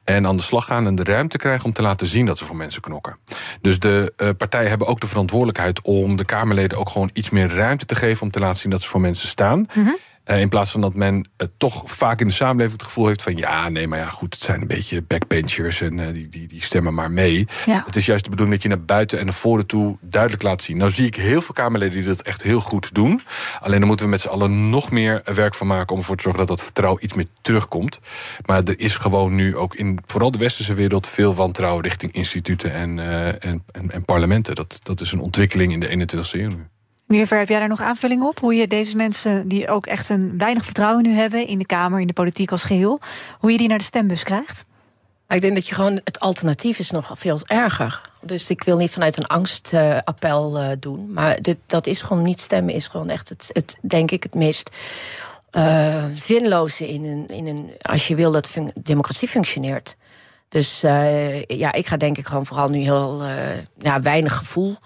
[0.05, 2.45] en aan de slag gaan en de ruimte krijgen om te laten zien dat ze
[2.45, 3.17] voor mensen knokken.
[3.61, 7.55] Dus de eh, partijen hebben ook de verantwoordelijkheid om de Kamerleden ook gewoon iets meer
[7.55, 9.67] ruimte te geven om te laten zien dat ze voor mensen staan.
[9.75, 9.91] Mhm.
[10.35, 13.37] In plaats van dat men uh, toch vaak in de samenleving het gevoel heeft van
[13.37, 16.63] ja, nee, maar ja, goed, het zijn een beetje backbenchers en uh, die, die, die
[16.63, 17.47] stemmen maar mee.
[17.67, 17.83] Ja.
[17.87, 20.63] Het is juist de bedoeling dat je naar buiten en naar voren toe duidelijk laat
[20.63, 20.77] zien.
[20.77, 23.21] Nou zie ik heel veel Kamerleden die dat echt heel goed doen.
[23.61, 26.23] Alleen dan moeten we met z'n allen nog meer werk van maken om ervoor te
[26.23, 28.01] zorgen dat dat vertrouwen iets meer terugkomt.
[28.47, 32.73] Maar er is gewoon nu ook in vooral de westerse wereld veel wantrouwen richting instituten
[32.73, 32.99] en,
[33.41, 34.55] en, en, en parlementen.
[34.55, 36.51] Dat, dat is een ontwikkeling in de 21e eeuw.
[37.07, 38.39] Meneer heb jij daar nog aanvulling op?
[38.39, 42.01] Hoe je deze mensen die ook echt een weinig vertrouwen nu hebben in de Kamer,
[42.01, 43.01] in de politiek als geheel,
[43.39, 44.65] hoe je die naar de stembus krijgt?
[45.29, 48.11] Ik denk dat je gewoon het alternatief is nog veel erger.
[48.23, 51.13] Dus ik wil niet vanuit een angstappel uh, doen.
[51.13, 54.35] Maar dit, dat is gewoon niet stemmen, is gewoon echt het, het denk ik, het
[54.35, 54.71] meest
[55.53, 57.71] uh, zinloze in een, in een.
[57.83, 59.97] Als je wil dat democratie functioneert.
[60.49, 63.23] Dus uh, ja, ik ga denk ik gewoon vooral nu heel
[63.79, 64.77] ja, weinig gevoel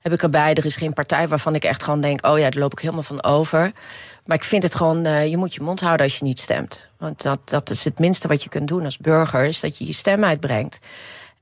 [0.00, 0.54] heb ik erbij.
[0.54, 3.02] Er is geen partij waarvan ik echt gewoon denk: oh ja, daar loop ik helemaal
[3.02, 3.72] van over.
[4.24, 6.86] Maar ik vind het gewoon, uh, je moet je mond houden als je niet stemt.
[6.98, 9.86] Want dat, dat is het minste wat je kunt doen als burger, is dat je
[9.86, 10.78] je stem uitbrengt.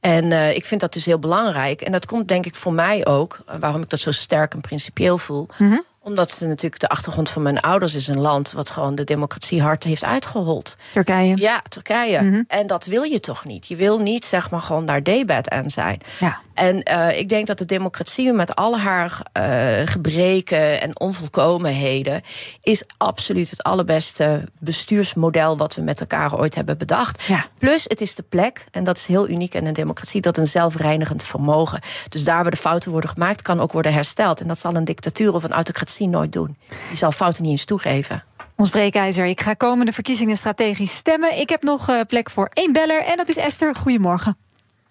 [0.00, 1.80] En uh, ik vind dat dus heel belangrijk.
[1.80, 5.18] En dat komt denk ik voor mij ook, waarom ik dat zo sterk en principieel
[5.18, 5.48] voel.
[5.56, 9.04] -hmm omdat het natuurlijk de achtergrond van mijn ouders is een land wat gewoon de
[9.04, 10.76] democratie hard heeft uitgehold.
[10.92, 11.36] Turkije.
[11.36, 12.22] Ja, Turkije.
[12.22, 12.42] Mhm.
[12.48, 13.66] En dat wil je toch niet?
[13.66, 16.00] Je wil niet zeg maar gewoon daar debat aan zijn.
[16.18, 16.38] Ja.
[16.54, 22.22] En uh, ik denk dat de democratie met al haar uh, gebreken en onvolkomenheden
[22.62, 27.22] is absoluut het allerbeste bestuursmodel wat we met elkaar ooit hebben bedacht.
[27.22, 27.44] Ja.
[27.58, 30.46] Plus, het is de plek, en dat is heel uniek in een democratie, dat een
[30.46, 31.80] zelfreinigend vermogen.
[32.08, 34.40] Dus daar waar de fouten worden gemaakt, kan ook worden hersteld.
[34.40, 36.56] En dat zal een dictatuur of een autocratie nooit doen.
[36.88, 38.24] Die zal fouten niet eens toegeven.
[38.56, 39.26] Ons breekijzer.
[39.26, 41.38] Ik ga komende verkiezingen strategisch stemmen.
[41.38, 43.74] Ik heb nog uh, plek voor één beller en dat is Esther.
[43.74, 44.36] Goedemorgen.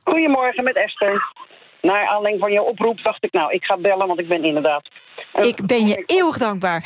[0.04, 1.34] Goedemorgen met Esther.
[1.82, 4.90] Naar aanleiding van jouw oproep dacht ik, nou, ik ga bellen, want ik ben inderdaad.
[5.34, 6.82] Ik ben je eeuwig dankbaar.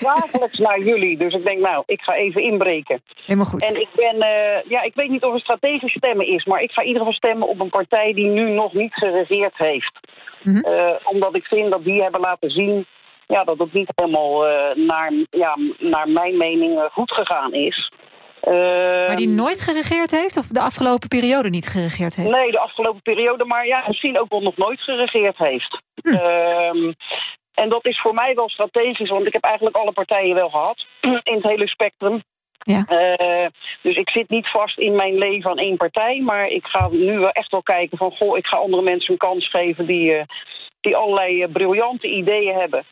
[0.00, 1.18] Dagelijks naar jullie.
[1.18, 3.02] Dus ik denk, nou, ik ga even inbreken.
[3.24, 3.62] Helemaal goed.
[3.62, 6.70] En ik ben, uh, ja, ik weet niet of het strategisch stemmen is, maar ik
[6.70, 9.98] ga in ieder geval stemmen op een partij die nu nog niet geregeerd heeft.
[10.42, 10.72] Mm -hmm.
[10.72, 12.86] uh, omdat ik vind dat die hebben laten zien
[13.26, 17.90] ja, dat het niet helemaal uh, naar, ja, naar mijn mening goed gegaan is.
[18.48, 20.36] Uh, maar die nooit geregeerd heeft?
[20.36, 22.30] Of de afgelopen periode niet geregeerd heeft?
[22.30, 25.82] Nee, de afgelopen periode, maar ja, misschien ook wel nog nooit geregeerd heeft.
[26.02, 26.08] Hm.
[26.08, 26.92] Uh,
[27.54, 30.86] en dat is voor mij wel strategisch, want ik heb eigenlijk alle partijen wel gehad
[31.22, 32.22] in het hele spectrum.
[32.58, 32.84] Ja.
[32.88, 33.46] Uh,
[33.82, 37.18] dus ik zit niet vast in mijn leven aan één partij, maar ik ga nu
[37.18, 40.22] wel echt wel kijken van, goh, ik ga andere mensen een kans geven die,
[40.80, 42.84] die allerlei briljante ideeën hebben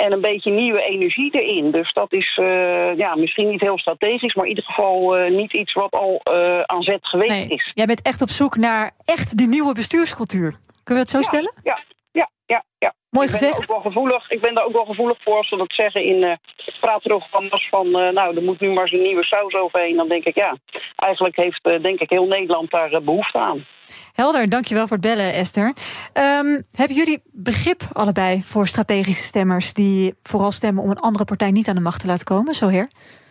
[0.00, 1.70] en een beetje nieuwe energie erin.
[1.70, 5.52] Dus dat is uh, ja, misschien niet heel strategisch, maar in ieder geval uh, niet
[5.52, 7.56] iets wat al uh, aan zet geweest nee.
[7.58, 7.70] is.
[7.74, 10.50] Jij bent echt op zoek naar echt die nieuwe bestuurscultuur.
[10.84, 11.52] Kunnen we het zo ja, stellen?
[11.62, 11.78] Ja,
[12.12, 12.64] ja, ja.
[12.78, 12.94] ja.
[13.10, 13.58] Mooi ik gezegd.
[13.58, 16.04] Ben ook wel gevoelig, ik ben daar ook wel gevoelig voor als ze dat zeggen
[16.04, 16.34] in uh,
[16.80, 17.90] praatprogramma's van...
[17.90, 19.96] nou, er moet nu maar eens een nieuwe saus overheen.
[19.96, 20.58] Dan denk ik, ja,
[20.96, 23.66] eigenlijk heeft denk ik heel Nederland daar behoefte aan.
[24.12, 25.74] Helder, dankjewel voor het bellen, Esther.
[26.14, 29.74] Um, hebben jullie begrip allebei voor strategische stemmers...
[29.74, 32.54] die vooral stemmen om een andere partij niet aan de macht te laten komen?
[32.54, 32.88] Zo, heer?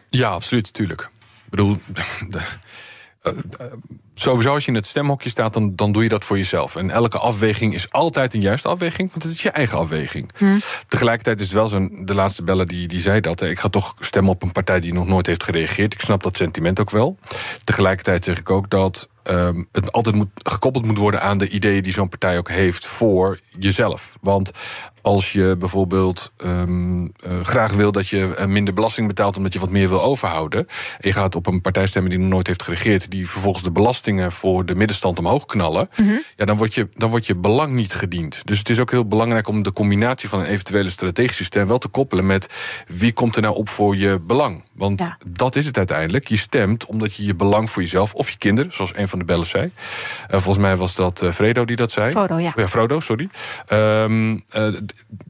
[0.09, 1.01] Ja, absoluut, natuurlijk.
[1.01, 2.41] Ik bedoel, de, uh, uh,
[4.13, 6.75] sowieso als je in het stemhokje staat, dan, dan doe je dat voor jezelf.
[6.75, 10.31] En elke afweging is altijd een juiste afweging, want het is je eigen afweging.
[10.37, 10.57] Hm.
[10.87, 13.41] Tegelijkertijd is het wel zo'n, de laatste beller die, die zei dat.
[13.41, 15.93] Ik ga toch stemmen op een partij die nog nooit heeft gereageerd.
[15.93, 17.17] Ik snap dat sentiment ook wel.
[17.63, 21.83] Tegelijkertijd zeg ik ook dat um, het altijd moet, gekoppeld moet worden aan de ideeën
[21.83, 24.17] die zo'n partij ook heeft voor jezelf.
[24.21, 24.51] Want
[25.01, 27.09] als je bijvoorbeeld um, uh,
[27.41, 30.59] graag wil dat je minder belasting betaalt omdat je wat meer wil overhouden.
[30.99, 33.71] En je gaat op een partij stemmen die nog nooit heeft geregeerd, die vervolgens de
[33.71, 35.89] belastingen voor de middenstand omhoog knallen.
[35.95, 36.23] Mm -hmm.
[36.35, 38.41] Ja, dan wordt, je, dan wordt je belang niet gediend.
[38.45, 41.77] Dus het is ook heel belangrijk om de combinatie van een eventuele strategische stem wel
[41.77, 42.49] te koppelen met
[42.87, 44.63] wie komt er nou op voor je belang.
[44.73, 45.17] Want ja.
[45.31, 46.27] dat is het uiteindelijk.
[46.27, 49.25] Je stemt omdat je je belang voor jezelf of je kinderen, zoals een van de
[49.25, 49.63] bellers zei.
[49.65, 49.71] Uh,
[50.27, 52.11] volgens mij was dat uh, Fredo die dat zei.
[52.11, 52.53] Frodo, ja.
[52.55, 53.29] ja Frodo, sorry.
[53.69, 54.67] Um, uh,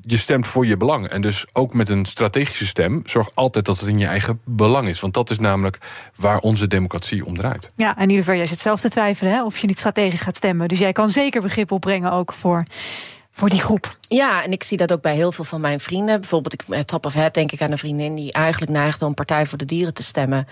[0.02, 1.08] je stemt voor je belang.
[1.08, 4.88] En dus ook met een strategische stem, zorg altijd dat het in je eigen belang
[4.88, 5.00] is.
[5.00, 5.78] Want dat is namelijk
[6.16, 7.72] waar onze democratie om draait.
[7.76, 10.22] Ja, en in ieder geval, jij zit zelf te twijfelen hè, of je niet strategisch
[10.22, 10.68] gaat stemmen.
[10.68, 12.64] Dus jij kan zeker begrip opbrengen ook voor,
[13.32, 13.98] voor die groep.
[14.08, 16.20] Ja, en ik zie dat ook bij heel veel van mijn vrienden.
[16.20, 19.46] Bijvoorbeeld, ik, top of head denk ik aan een vriendin die eigenlijk neigt om Partij
[19.46, 20.48] voor de Dieren te stemmen.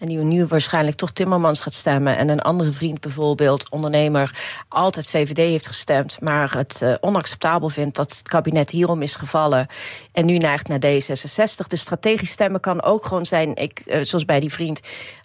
[0.00, 2.16] En die nu waarschijnlijk toch Timmermans gaat stemmen.
[2.16, 6.20] En een andere vriend bijvoorbeeld, ondernemer, altijd VVD heeft gestemd.
[6.20, 9.66] Maar het uh, onacceptabel vindt dat het kabinet hierom is gevallen.
[10.12, 11.66] En nu neigt naar D66.
[11.66, 14.80] Dus strategisch stemmen kan ook gewoon zijn, ik, uh, zoals bij die vriend.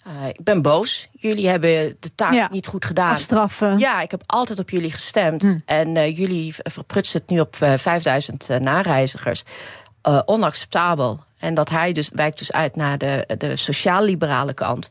[0.06, 1.08] Uh, ik ben boos.
[1.12, 3.12] Jullie hebben de taak ja, niet goed gedaan.
[3.12, 3.78] Afstraffen.
[3.78, 5.42] Ja, ik heb altijd op jullie gestemd.
[5.42, 5.58] Hm.
[5.64, 9.44] En jullie verprutsen het nu op 5000 nareizigers.
[10.24, 11.25] Onacceptabel.
[11.38, 14.88] En dat hij dus wijkt dus uit naar de, de sociaal-liberale kant.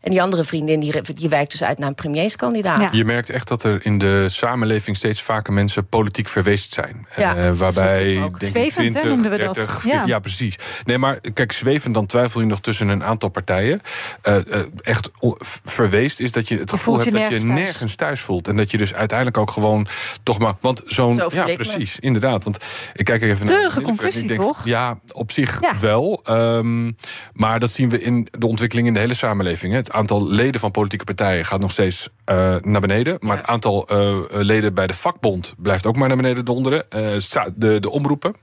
[0.00, 2.92] En die andere vriendin die, die wijkt dus uit naar een premierskandidaat.
[2.94, 7.06] Je merkt echt dat er in de samenleving steeds vaker mensen politiek verweest zijn.
[7.16, 9.54] Ja, Eh, waarbij denk Zwevend, ik hè, 20, noemden we dat.
[9.54, 10.02] 30, Ja.
[10.06, 10.18] ja.
[10.18, 10.56] precies.
[10.84, 13.80] Nee, maar kijk, zwevend dan twijfel je nog tussen een aantal partijen.
[14.22, 15.10] Eh, eh, echt
[15.64, 17.64] verweest is dat je het gevoel je hebt dat je nergens thuis.
[17.66, 18.48] nergens thuis voelt.
[18.48, 19.86] En dat je dus uiteindelijk ook gewoon
[20.22, 20.54] toch maar.
[20.60, 21.14] Want zo'n.
[21.14, 21.54] Zo Ja, me.
[21.54, 21.98] precies.
[21.98, 22.44] Inderdaad.
[22.44, 22.58] Want
[22.92, 23.82] ik kijk even naar.
[23.82, 24.64] Conclusie, denk, toch?
[24.64, 25.72] Ja, op zich Ja.
[25.84, 26.20] Wel.
[26.24, 26.92] Ehm,
[27.32, 29.72] maar dat zien we in de ontwikkeling in de hele samenleving.
[29.72, 29.78] hè.
[29.78, 33.16] Het aantal leden van politieke partijen gaat nog steeds eh, naar beneden.
[33.20, 36.90] Maar het aantal eh, leden bij de vakbond blijft ook maar naar beneden donderen.
[36.90, 37.00] Eh,
[37.54, 38.34] de, de omroepen.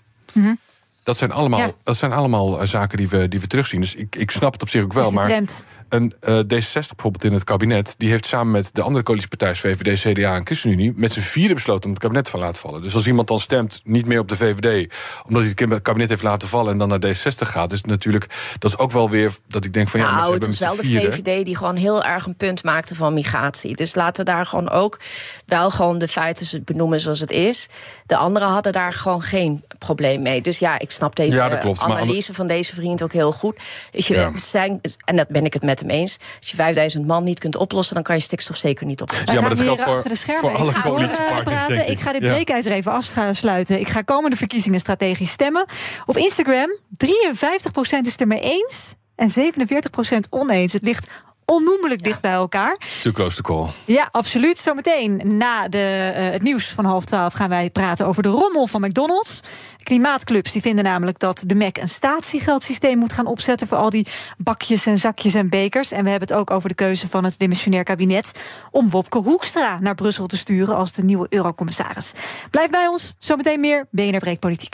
[1.03, 1.71] Dat zijn allemaal, Ja.
[1.83, 3.81] dat zijn allemaal zaken die we, die we terugzien.
[3.81, 5.11] Dus ik, ik snap het op zich ook wel.
[5.11, 5.43] Maar.
[5.91, 7.95] Een eh, D66 bijvoorbeeld in het kabinet...
[7.97, 9.55] die heeft samen met de andere coalitiepartijen...
[9.55, 10.93] VVD, CDA en ChristenUnie...
[10.95, 12.81] met z'n vieren besloten om het kabinet te laten vallen.
[12.81, 14.93] Dus als iemand dan stemt niet meer op de VVD...
[15.27, 17.71] omdat hij het kabinet heeft laten vallen en dan naar D66 gaat...
[17.71, 19.99] is het natuurlijk, dat is ook wel weer dat ik denk van...
[19.99, 22.35] ja, maar Nou, het hebben was met wel de VVD die gewoon heel erg een
[22.35, 23.75] punt maakte van migratie.
[23.75, 24.99] Dus laten we daar gewoon ook
[25.45, 27.67] wel gewoon de feiten benoemen zoals het is.
[28.05, 30.41] De anderen hadden daar gewoon geen probleem mee.
[30.41, 33.59] Dus ja, ik snap deze Ja, maar analyse van deze vriend ook heel goed.
[33.91, 34.31] Dus je, Ja.
[34.31, 36.17] het zijn, en dat ben ik het met hem eens.
[36.39, 39.27] Als je 5000 man niet kunt oplossen, dan kan je stikstof zeker niet oplossen.
[39.27, 40.41] Ja, maar gaan dat geldt voor- achter de schermen.
[40.49, 41.87] voor alle Ik ga door, eh, coalitiepartners, denk ik.
[41.87, 42.31] Ik ga dit Ja.
[42.33, 43.79] breekijzer even afsluiten.
[43.79, 45.65] Ik ga komende verkiezingen strategisch stemmen.
[46.05, 50.73] Op Instagram, 53% is het er mee eens en 47% oneens.
[50.73, 51.07] Het ligt
[51.51, 52.77] onnoemelijk dicht bij elkaar.
[53.01, 53.69] Too close to call.
[53.85, 54.57] Ja, absoluut.
[54.57, 58.67] Zometeen na de, eh, het nieuws van half twaalf gaan wij praten over de rommel
[58.67, 59.39] van McDonald's.
[59.83, 64.07] Klimaatclubs die vinden namelijk dat de Mac een statiegeldsysteem moet gaan opzetten voor al die
[64.37, 65.91] bakjes en zakjes en bekers.
[65.91, 68.31] En we hebben het ook over de keuze van het demissionair kabinet
[68.71, 72.11] om Wopke Hoekstra naar Brussel te sturen als de nieuwe eurocommissaris.
[72.51, 73.15] Blijf bij ons.
[73.17, 74.73] Zometeen meer BNR Breek Politiek.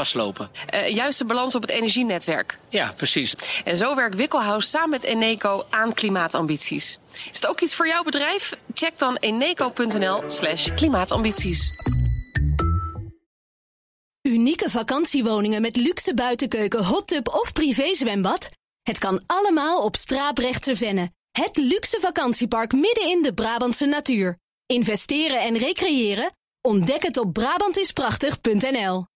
[0.00, 0.50] vastlopen.
[0.66, 2.58] Eh, juiste balans op het energienetwerk.
[2.68, 3.34] Ja, precies.
[3.64, 6.98] En zo werkt Wikkelhuis samen met Eneco aan klimaatambities.
[7.30, 8.56] Is het ook iets voor jouw bedrijf?
[8.74, 11.70] Check dan eneco.nl slash klimaatambities.
[14.22, 18.50] Unieke vakantiewoningen met luxe buitenkeuken, hot tub of privézwembad?
[18.82, 21.10] Het kan allemaal op Straaprechtse Venne.
[21.30, 24.38] Het luxe vakantiepark midden in de Brabantse natuur.
[24.66, 26.30] Investeren en recreëren?
[26.60, 29.09] Ontdek het op Brabantisprachtig.nl.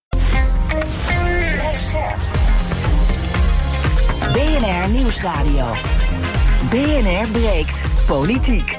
[4.35, 5.65] BNR Nieuwsradio.
[6.71, 8.79] BNR breekt politiek.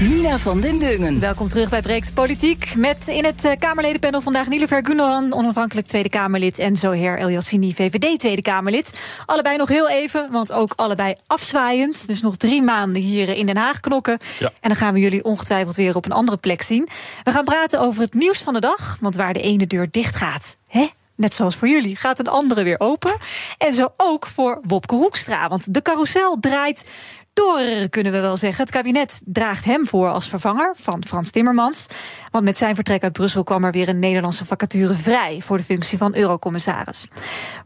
[0.00, 1.20] Nina van den Dungen.
[1.20, 2.74] Welkom terug bij Breekt Politiek.
[2.74, 6.58] Met in het eh, Kamerledenpanel vandaag Nilofer Gundogan, onafhankelijk Tweede Kamerlid.
[6.58, 8.98] En Zoher El Yassini, VVD Tweede Kamerlid.
[9.26, 12.06] Allebei nog heel even, want ook allebei afzwaaiend.
[12.06, 14.18] Dus nog drie maanden hier in Den Haag knokken.
[14.38, 14.52] Ja.
[14.60, 16.88] En dan gaan we jullie ongetwijfeld weer op een andere plek zien.
[17.22, 18.96] We gaan praten over het nieuws van de dag.
[19.00, 20.88] Want waar de ene deur dicht gaat, hè?
[21.18, 23.16] Net zoals voor jullie, gaat een andere weer open.
[23.56, 25.48] En zo ook voor Wopke Hoekstra.
[25.48, 26.86] Want de carousel draait
[27.38, 28.64] door, kunnen we wel zeggen.
[28.64, 31.86] Het kabinet draagt hem voor als vervanger van Frans Timmermans.
[32.30, 35.62] Want met zijn vertrek uit Brussel kwam er weer een Nederlandse vacature vrij voor de
[35.62, 37.08] functie van eurocommissaris.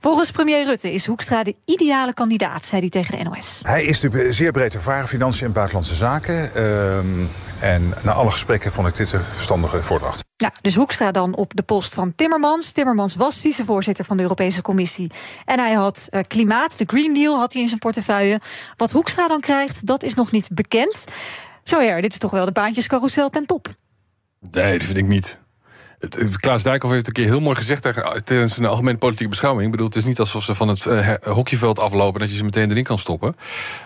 [0.01, 3.61] Volgens premier Rutte is Hoekstra de ideale kandidaat, zei hij tegen de NOS.
[3.63, 6.55] Hij is natuurlijk zeer breed ervaren, financiën en buitenlandse zaken.
[6.55, 7.27] Ehm,
[7.61, 10.25] en na alle gesprekken vond ik dit een verstandige voordracht.
[10.37, 12.73] Ja, dus Hoekstra dan op de post van Timmermans.
[12.73, 15.11] Timmermans was vicevoorzitter van de Europese Commissie.
[15.45, 18.41] En hij had eh, klimaat, de Green Deal, had hij in zijn portefeuille.
[18.77, 21.05] Wat Hoekstra dan krijgt, dat is nog niet bekend.
[21.62, 23.75] Zo ja, dit is toch wel de baantjescarousel ten top.
[24.51, 25.40] Nee, dat vind ik niet.
[26.40, 27.83] Klaas Dijkhoff heeft een keer heel mooi gezegd
[28.25, 29.64] tijdens een algemene politieke beschouwing.
[29.64, 32.44] Ik bedoel, het is niet alsof ze van het eh, hockeyveld aflopen dat je ze
[32.44, 33.37] meteen erin kan stoppen.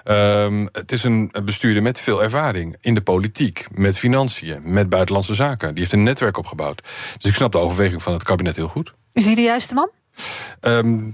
[0.04, 5.34] Ehm, het is een bestuurder met veel ervaring in de politiek, met financiën, met buitenlandse
[5.34, 5.68] zaken.
[5.68, 6.82] Die heeft een netwerk opgebouwd.
[7.18, 8.94] Dus ik snap de overweging van het kabinet heel goed.
[9.12, 9.90] Is hij de juiste man?
[10.60, 11.10] Ehm,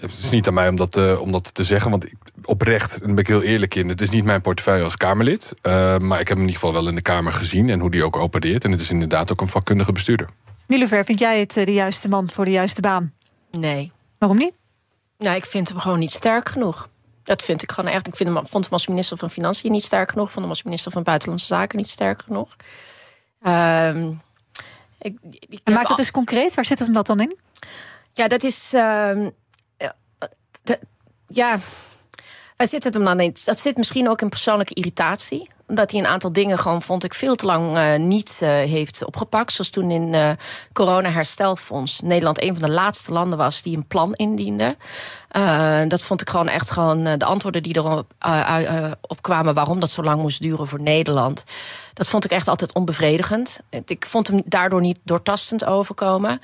[0.00, 2.92] het is niet aan mij om dat, eh, om dat te zeggen, want ik, oprecht,
[2.92, 5.54] en daar ben ik heel eerlijk in, het is niet mijn portefeuille als Kamerlid.
[5.62, 7.90] eh, maar ik heb hem in ieder geval wel in de Kamer gezien en hoe
[7.90, 8.64] die ook opereert.
[8.64, 10.26] En het is inderdaad ook een vakkundige bestuurder.
[10.66, 13.12] Nilufer, vind jij het eh, de juiste man voor de juiste baan?
[13.50, 13.92] Nee.
[14.18, 14.52] Waarom niet?
[15.18, 16.88] Nou, ik vind hem gewoon niet sterk genoeg.
[17.22, 18.06] Dat vind ik gewoon echt.
[18.06, 20.26] Ik vind hem, vond hem als minister van Financiën niet sterk genoeg.
[20.30, 22.56] Vond hem als minister van Buitenlandse Zaken niet sterk genoeg.
[23.42, 24.10] Ehm,
[24.98, 26.54] ik, ik En maak dat eens concreet.
[26.54, 27.36] Waar zit hem dat dan in?
[28.12, 28.72] Ja, dat is.
[28.74, 29.30] ehm,
[31.26, 31.58] ja,
[32.56, 33.36] waar zit het hem dan in?
[33.44, 35.50] Dat zit misschien ook in persoonlijke irritatie.
[35.66, 39.04] Omdat hij een aantal dingen gewoon, vond ik, veel te lang eh, niet eh, heeft
[39.04, 39.52] opgepakt.
[39.52, 40.30] Zoals toen in eh
[40.72, 44.76] corona-herstelfonds Nederland een van de laatste landen was die een plan indiende.
[45.88, 48.12] Dat vond ik gewoon echt gewoon de antwoorden die erop
[49.00, 51.44] op kwamen waarom dat zo lang moest duren voor Nederland.
[51.94, 53.60] Dat vond ik echt altijd onbevredigend.
[53.86, 56.40] Ik vond hem daardoor niet doortastend overkomen.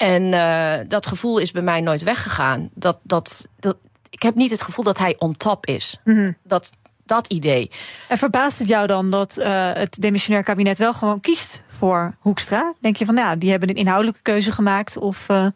[0.00, 2.70] En eh, dat gevoel is bij mij nooit weggegaan.
[2.74, 3.76] Dat, dat, dat,
[4.10, 6.00] ik heb niet het gevoel dat hij on top is.
[6.42, 6.70] Dat,
[7.04, 7.70] dat idee.
[8.08, 12.74] En verbaast het jou dan dat eh, het demissionair kabinet wel gewoon kiest voor Hoekstra?
[12.80, 14.96] Denk je van, nou, ja, die hebben een inhoudelijke keuze gemaakt?
[14.96, 15.46] Of eh,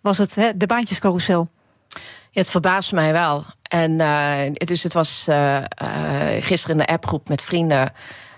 [0.00, 1.48] was het hè, de baantjescarousel?
[2.30, 3.44] Ja, het verbaast mij wel.
[3.62, 3.96] En
[4.52, 5.26] dus het was
[6.40, 7.92] gisteren in de appgroep met vrienden...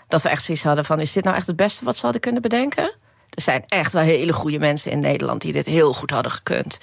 [0.09, 1.01] dat we echt zoiets hadden van...
[1.01, 2.95] is dit nou echt het beste wat ze hadden kunnen bedenken?
[3.37, 5.41] Er zijn echt wel hele goede mensen in Nederland...
[5.41, 6.79] die dit heel goed hadden gekund.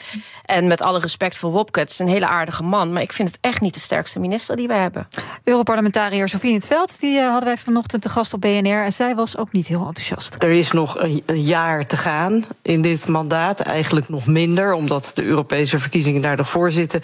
[0.46, 2.94] En met alle respect voor Wopke, het is een hele aardige man...
[2.94, 5.08] maar ik vind het echt niet de sterkste minister die we hebben.
[5.44, 8.84] Europarlementariër Sofie in het Veld, die eh, hadden wij vanochtend te gast op BNR.
[8.84, 10.36] En zij was ook niet heel enthousiast.
[10.44, 13.60] Er is nog een, een jaar te gaan in dit mandaat.
[13.60, 17.02] Eigenlijk nog minder, omdat de Europese verkiezingen daar nog voor zitten.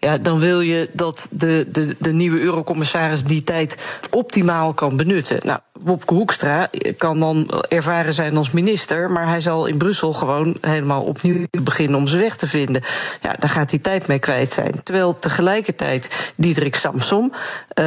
[0.00, 3.76] Ja, dan wil je dat de, de, de nieuwe eurocommissaris die tijd
[4.10, 5.40] optimaal kan benutten.
[5.42, 10.56] Nou, Wopke Hoekstra kan dan ervaren zijn als minister, maar hij zal in Brussel gewoon
[10.60, 12.82] helemaal opnieuw beginnen om zijn weg te vinden.
[13.22, 14.82] Ja, daar gaat hij tijd mee kwijt zijn.
[14.82, 17.32] Terwijl tegelijkertijd Diederik Samsom,
[17.68, 17.84] eh,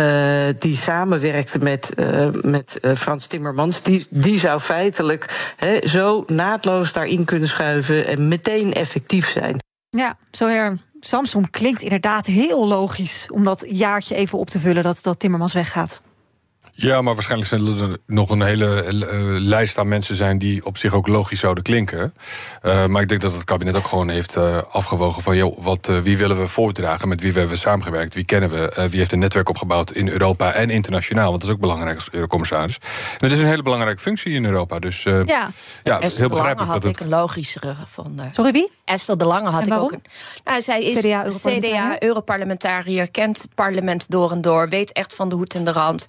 [0.58, 7.26] die samenwerkte met, eh, met eh, Frans Timmermans, die, die zou feitelijk zo naadloos daarin
[7.26, 9.64] kunnen schuiven en meteen effectief zijn.
[9.90, 10.78] Ja, zo her.
[11.06, 15.54] Samsung klinkt inderdaad heel logisch om dat jaartje even op te vullen dat, dat Timmermans
[15.54, 16.02] weggaat.
[16.76, 20.78] Ja, maar waarschijnlijk zullen er nog een hele eh, lijst aan mensen zijn die op
[20.78, 22.14] zich ook logisch zouden klinken.
[22.62, 25.88] Eh, maar ik denk dat het kabinet ook gewoon heeft eh, afgewogen van joh, wat,
[25.88, 28.98] eh, wie willen we voordragen, met wie hebben we samengewerkt, wie kennen we, eh, wie
[28.98, 32.78] heeft een netwerk opgebouwd in Europa en internationaal, want dat is ook belangrijk als eurocommissaris.
[32.84, 35.50] En het is een hele belangrijke functie in Europa, dus eh, Ja.
[35.84, 37.08] ja, Esther heel de Lange begrijpelijk had dat ik het.
[37.08, 38.32] een logischere gevonden.
[38.34, 38.72] Sorry, wie?
[38.86, 40.04] Esther de Lange had En ik ook een.
[40.44, 41.96] Nou, zij is CDA-Europarlementariër?
[41.98, 46.06] CDA-Europarlementariër, kent het parlement door en door, weet echt van de hoed en de rand.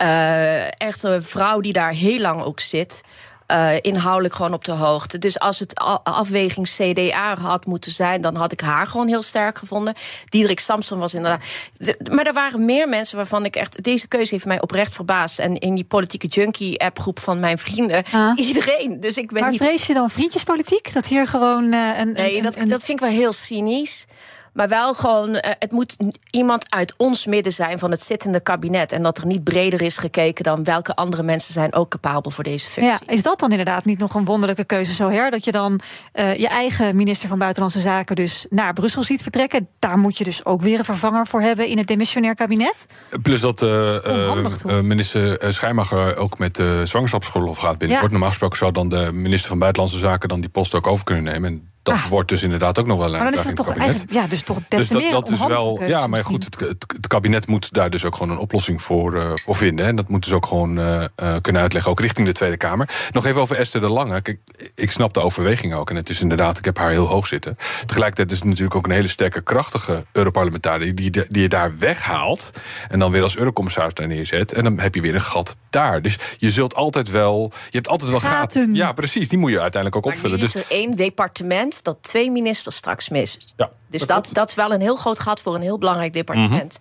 [0.00, 3.00] Eh, echt een vrouw die daar heel lang ook zit.
[3.46, 5.18] eh, inhoudelijk gewoon op de hoogte.
[5.18, 9.58] Dus als het afweging CDA had moeten zijn, dan had ik haar gewoon heel sterk
[9.58, 9.94] gevonden.
[10.28, 11.44] Diederik Samson was inderdaad.
[11.76, 13.82] de- maar er waren meer mensen waarvan ik echt.
[13.82, 15.38] Deze keuze heeft mij oprecht verbaasd.
[15.38, 18.04] En in die politieke junkie-appgroep van mijn vrienden,
[18.36, 19.00] iedereen.
[19.00, 19.60] Dus ik ben maar niet.
[19.60, 20.92] vrees je dan vriendjespolitiek?
[20.92, 22.12] Dat hier gewoon eh, een.
[22.12, 24.04] Nee, een- dat, een- dat vind ik wel heel cynisch.
[24.52, 25.96] Maar wel gewoon, eh, het moet
[26.30, 28.92] iemand uit ons midden zijn van het zittende kabinet.
[28.92, 32.44] En dat er niet breder is gekeken dan welke andere mensen zijn ook capabel voor
[32.44, 33.06] deze functie.
[33.06, 35.30] Ja, is dat dan inderdaad niet nog een wonderlijke keuze zo her?
[35.30, 35.80] Dat je dan
[36.12, 39.68] eh, je eigen minister van Buitenlandse Zaken dus naar Brussel ziet vertrekken.
[39.78, 42.86] Daar moet je dus ook weer een vervanger voor hebben in het demissionair kabinet.
[43.22, 48.06] Plus dat eh, minister Schijmacher ook met de zwangerschapsverlof gaat binnenkort.
[48.06, 48.12] Ja.
[48.12, 51.24] Normaal gesproken zou dan de minister van Buitenlandse Zaken dan die post ook over kunnen
[51.24, 51.50] nemen.
[51.50, 53.22] En dat wordt dus inderdaad ook nog wel een Ah.
[53.22, 54.06] Maar dan is het toch in het kabinet.
[54.06, 55.84] eigenlijk, ja, dus toch des Dus te dat, meer dat is wel.
[55.84, 59.16] Ja, maar goed, het, het, het kabinet moet daar dus ook gewoon een oplossing voor,
[59.16, 59.86] eh, voor vinden.
[59.86, 62.88] En dat moeten ze ook gewoon eh, eh, kunnen uitleggen, ook richting de Tweede Kamer.
[63.12, 64.20] Nog even over Esther de Lange.
[64.20, 64.38] Kijk,
[64.74, 65.90] ik snap de overweging ook.
[65.90, 67.56] En het is inderdaad, ik heb haar heel hoog zitten.
[67.86, 71.78] Tegelijkertijd is het natuurlijk ook een hele sterke, krachtige Europarlementariër die, die, die je daar
[71.78, 72.50] weghaalt.
[72.88, 74.52] En dan weer als eurocommissaris daar neerzet.
[74.52, 76.02] En dan heb je weer een gat daar.
[76.02, 77.52] Dus je zult altijd wel.
[77.52, 78.74] Je hebt altijd wel gaten.
[78.74, 79.28] Ja, precies.
[79.28, 80.38] Die moet je uiteindelijk ook opvullen.
[80.38, 83.54] is Dus er één departement dat twee ministers straks mist.
[83.56, 86.80] Ja, dus dat, dat is wel een heel groot gat voor een heel belangrijk departement.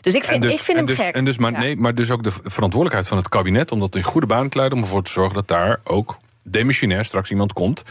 [0.00, 1.14] Dus ik vind, dus- ik vind hem dus, gek.
[1.14, 1.58] En dus, maar, Ja.
[1.58, 4.56] nee, maar dus ook de verantwoordelijkheid van het kabinet om dat in goede banen te
[4.56, 4.78] leiden.
[4.78, 7.82] Om ervoor te zorgen dat daar ook demissionair straks iemand komt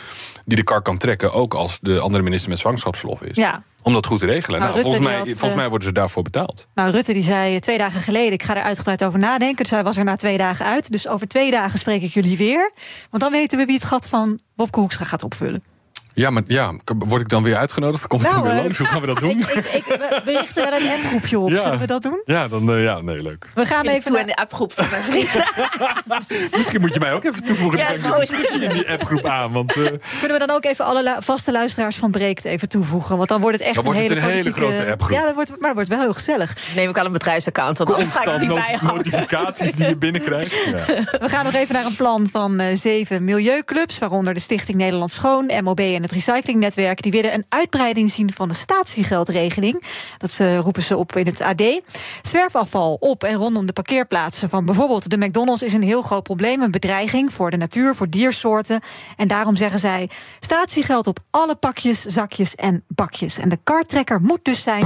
[0.46, 1.34] die de kar kan trekken.
[1.34, 3.36] Ook als de andere minister met zwangerschapsverlof is.
[3.36, 3.64] Ja.
[3.82, 4.60] Om dat goed te regelen.
[4.60, 6.68] Nou, Nou, volgens, mij, had, volgens eh, mij worden ze daarvoor betaald.
[6.76, 9.64] Nou, Rutte die zei twee dagen geleden: ik ga er uitgebreid over nadenken.
[9.64, 10.92] Dus hij was er na twee dagen uit.
[10.92, 12.72] Dus over twee dagen spreek ik jullie weer.
[13.10, 15.64] Want dan weten we wie het gat van Bob Hoekstra gaat opvullen.
[16.14, 18.08] Ja, maar ja, word ik dan weer uitgenodigd?
[18.08, 18.78] Komt nou, het dan weer eh, langs?
[18.78, 19.40] Hoe gaan we dat doen?
[19.40, 19.86] ik, ik, ik,
[20.26, 21.50] we richten wel een appgroepje op.
[21.50, 21.60] Ja.
[21.60, 22.22] Zullen we dat doen?
[22.26, 23.50] Ja, dan uh, ja, nee, leuk.
[23.54, 25.46] We gaan even toe in de appgroep van mijn vrienden.
[26.58, 27.80] Misschien moet je mij ook even toevoegen.
[27.80, 29.52] Ja, de discussie in die appgroep aan.
[29.52, 29.86] Want, uh,
[30.20, 33.18] Kunnen we dan ook even alle vaste luisteraars van Breekt even toevoegen?
[33.18, 35.18] Want dan wordt het echt dan wordt een, het hele, een hele grote appgroep.
[35.18, 36.58] Ja, dat wordt, maar dat wordt wel heel gezellig.
[36.76, 39.12] Neem ik al een bedrijfsaccount, want anders ga ik er niet bij houden.
[39.12, 40.54] notificaties die je binnenkrijgt.
[40.66, 40.84] Ja.
[41.20, 44.00] We gaan nog even naar een plan van uh, zeven milieuclubs...
[44.00, 47.02] waaronder de Stichting Nederland Schoon, MOB en het Recyclingnetwerk.
[47.02, 49.84] Die willen een uitbreiding zien van de statiegeldregeling.
[50.18, 51.82] Dat uh, roepen ze op in het AD.
[52.22, 55.62] Zwerfafval op en rondom de parkeerplaatsen van bijvoorbeeld de McDonald's...
[55.62, 58.82] is een heel groot probleem, een bedreiging voor de natuur, voor diersoorten.
[59.18, 63.38] En daarom zeggen zij statiegeld op alle pakjes, zakjes en bakjes.
[63.38, 64.86] En de kartrekker moet dus zijn...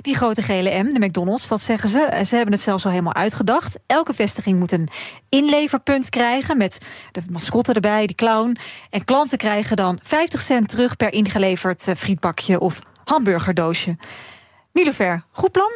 [0.00, 2.22] Die grote gele M, de McDonald's, dat zeggen ze.
[2.26, 3.78] Ze hebben het zelfs al helemaal uitgedacht.
[3.86, 4.88] Elke vestiging moet een
[5.28, 6.78] inleverpunt krijgen met
[7.12, 8.56] de mascotte erbij, die clown.
[8.90, 13.96] En klanten krijgen dan 50 cent terug per ingeleverd frietbakje of hamburgerdoosje.
[14.72, 15.72] Nilofer, goed plan?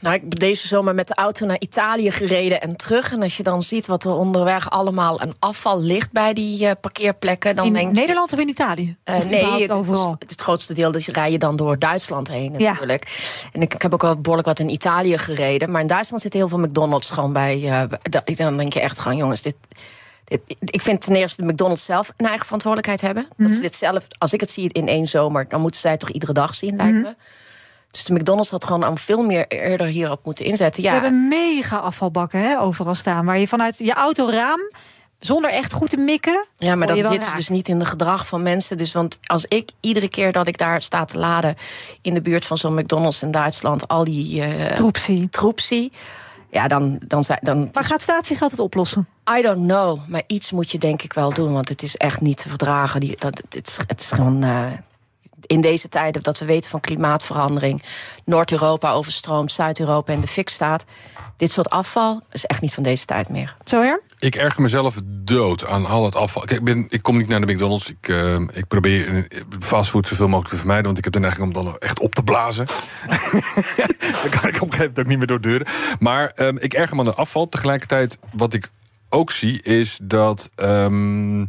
[0.00, 3.12] Nou, ik ben deze zomer met de auto naar Italië gereden en terug.
[3.12, 6.70] En als je dan ziet wat er onderweg allemaal een afval ligt bij die uh,
[6.80, 8.96] parkeerplekken, dan in denk Nederland of in Italië?
[9.04, 10.16] Uh, of nee, het, overal.
[10.18, 13.08] Het, het, grootste deel dus rij je dan door Duitsland heen natuurlijk.
[13.08, 13.48] Ja.
[13.52, 15.70] En ik, ik, heb ook wel behoorlijk wat in Italië gereden.
[15.70, 17.60] Maar in Duitsland zitten heel veel McDonald's gewoon bij.
[17.60, 17.82] Uh,
[18.24, 19.56] dan denk je echt gewoon, jongens, dit.
[20.60, 23.22] Ik vind ten eerste de McDonald's zelf een eigen verantwoordelijkheid hebben.
[23.22, 23.46] Mm -hmm.
[23.46, 26.00] Dat ze dit zelf, als ik het zie in één zomer, dan moeten zij het
[26.00, 27.14] toch iedere dag zien, lijkt mm -hmm.
[27.18, 27.24] me.
[27.90, 30.82] Dus de McDonald's had gewoon al veel meer eerder hierop moeten inzetten.
[30.82, 30.88] Ja.
[30.94, 33.24] We hebben mega afvalbakken hè, overal staan.
[33.24, 34.60] Waar je vanuit je autoraam,
[35.18, 36.46] zonder echt goed te mikken.
[36.58, 38.76] Ja, maar dat zit dus niet in de gedrag van mensen.
[38.76, 41.54] Dus want als ik iedere keer dat ik daar sta te laden
[42.02, 45.28] in de buurt van zo'n McDonald's in Duitsland, al die uh, troepsie.
[45.28, 45.92] troepsie.
[46.50, 47.68] Ja, dan, dan, dan.
[47.72, 49.08] Maar gaat statiegeld het oplossen?
[49.38, 50.08] I don't know.
[50.08, 51.52] Maar iets moet je denk ik wel doen.
[51.52, 53.00] Want het is echt niet te verdragen.
[53.00, 54.44] Die, dat, het, is, het is gewoon.
[54.44, 54.66] Uh,
[55.46, 57.82] in deze tijden dat we weten van klimaatverandering,
[58.24, 60.84] Noord-Europa overstroomt, Zuid-Europa in de fik staat.
[61.36, 63.56] Dit soort afval is echt niet van deze tijd meer.
[63.64, 64.00] Zo ja?
[64.20, 66.42] Ik erger mezelf dood aan al het afval.
[66.42, 67.88] Kijk, ik, ben, ik kom niet naar de McDonald's.
[67.88, 69.28] Ik, uh, ik probeer
[69.60, 72.22] fastfood zoveel mogelijk te vermijden, want ik heb de neiging om dan echt op te
[72.22, 72.66] blazen.
[74.22, 75.66] dan kan ik op een gegeven moment ook niet meer door deuren.
[75.98, 77.48] Maar um, ik erger me aan het afval.
[77.48, 78.70] Tegelijkertijd, wat ik
[79.08, 81.46] ook zie, is dat um,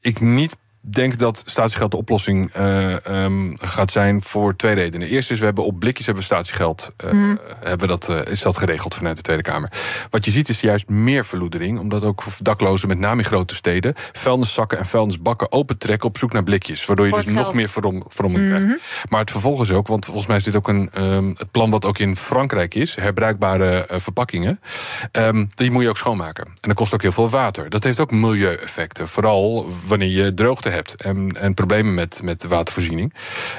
[0.00, 5.08] ik niet denk dat statiegeld de oplossing uh, um, gaat zijn voor twee redenen.
[5.08, 6.94] Eerst is, we hebben op blikjes hebben statiegeld.
[7.04, 7.38] Uh, mm.
[7.64, 9.72] hebben dat, uh, is dat geregeld vanuit de Tweede Kamer.
[10.10, 11.78] Wat je ziet is juist meer verloedering.
[11.78, 13.94] Omdat ook daklozen, met name in grote steden...
[14.12, 16.84] vuilniszakken en vuilnisbakken opentrekken op zoek naar blikjes.
[16.84, 17.36] Waardoor je dus geld.
[17.36, 18.64] nog meer verromming mm -hmm.
[18.64, 19.04] krijgt.
[19.08, 21.70] Maar het vervolg is ook, want volgens mij is dit ook een, um, het plan...
[21.70, 24.60] wat ook in Frankrijk is, herbruikbare verpakkingen.
[25.12, 26.44] Um, die moet je ook schoonmaken.
[26.44, 27.70] En dat kost ook heel veel water.
[27.70, 29.08] Dat heeft ook milieueffecten.
[29.08, 33.14] Vooral wanneer je droogte hebt en, en problemen met, met de watervoorziening.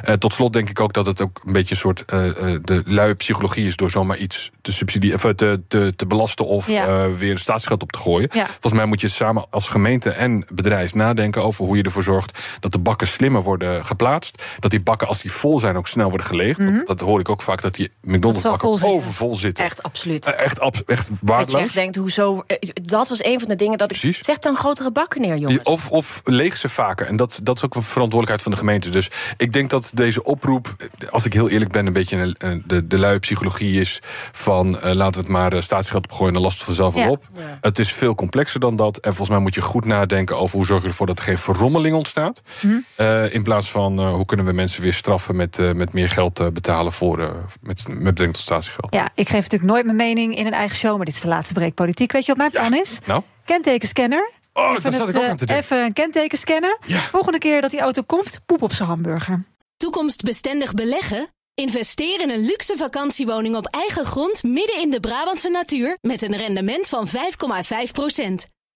[0.10, 2.34] Uh, tot slot denk ik ook dat het ook een beetje een soort uh, uh,
[2.62, 6.68] de luie psychologie is door zomaar iets te subsidiëren, of te, te, te belasten of
[6.68, 7.10] ja.
[7.10, 8.30] weer staatsgeld op te gooien.
[8.34, 8.46] Ja.
[8.46, 12.40] Volgens mij moet je samen als gemeente en bedrijf nadenken over hoe je ervoor zorgt
[12.60, 14.44] dat de bakken slimmer worden geplaatst.
[14.60, 16.60] Dat die bakken, als die vol zijn, ook snel worden geleegd.
[16.60, 16.76] Mm -hmm.
[16.76, 19.64] Want dat hoor ik ook vaak dat die McDonald's bakken overvol zitten.
[19.64, 20.26] Echt absoluut.
[20.26, 21.52] echt, echt waardeloos.
[21.52, 22.44] Dat je echt denkt, hoezo.
[22.84, 24.00] Dat was een van de dingen dat ik.
[24.00, 24.26] Precies.
[24.26, 25.64] Zeg dan grotere bakken neer, jongens.
[25.64, 26.70] Of, of leeg ze
[27.08, 28.90] En dat, dat is ook een verantwoordelijkheid van de gemeente.
[28.90, 30.76] Dus ik denk dat deze oproep,
[31.10, 34.00] als ik heel eerlijk ben, een beetje een, de, de luie psychologie is
[34.32, 37.10] van uh, laten we het maar uh, staatsgeld opgooien, dan last het vanzelf wel ja.
[37.10, 37.28] op.
[37.36, 37.58] Ja.
[37.62, 38.98] Het is veel complexer dan dat.
[38.98, 41.38] En volgens mij moet je goed nadenken over hoe zorg je ervoor dat er geen
[41.38, 42.42] verrommeling ontstaat.
[42.62, 42.74] Mhm.
[42.98, 46.92] Uh, in plaats van hoe kunnen we mensen weer straffen met, met meer geld betalen
[46.92, 47.18] voor
[47.62, 48.94] met, met betrekking tot staatsgeld.
[48.94, 51.28] Ja, ik geef natuurlijk nooit mijn mening in een eigen show, maar dit is de
[51.28, 52.12] laatste breek politiek.
[52.12, 53.00] Weet je wat mijn plan is?
[53.06, 53.22] Nou?
[53.46, 54.32] Kentekenscanner.
[54.54, 56.78] Oh, even, het, uh, even een kenteken scannen.
[56.86, 57.00] Ja.
[57.00, 59.44] Volgende keer dat die auto komt, poep op zijn hamburger.
[59.78, 61.28] Toekomstbestendig beleggen?
[61.54, 66.38] Investeer in een luxe vakantiewoning op eigen grond midden in de Brabantse natuur met een
[66.38, 67.12] rendement van 5,5%.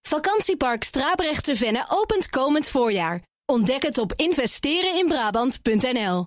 [0.08, 3.22] Vakantiepark Strabrechtse Venne opent komend voorjaar.
[3.44, 6.26] Ontdek het op investereninbrabant.nl.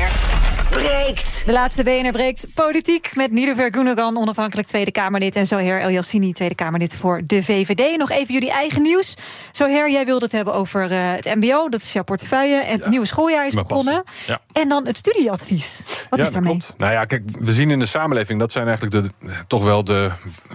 [0.71, 1.45] breekt.
[1.45, 5.35] De laatste BNR breekt politiek met Niederver Gunagan, onafhankelijk Tweede Kamerlid.
[5.35, 7.97] En Zoher El Yassini, Tweede Kamerlid voor de VVD.
[7.97, 9.13] Nog even jullie eigen nieuws.
[9.51, 12.61] Zoher, jij wilde het hebben over uh, het MBO, dat is jouw portefeuille.
[12.61, 14.03] En het nieuwe schooljaar is begonnen.
[14.27, 14.39] Ja.
[14.53, 15.83] En dan het studieadvies.
[16.09, 16.57] Wat ja, is daarmee?
[16.57, 16.73] Klopt.
[16.77, 20.11] Nou ja, kijk, we zien in de samenleving, dat zijn eigenlijk de, toch wel de,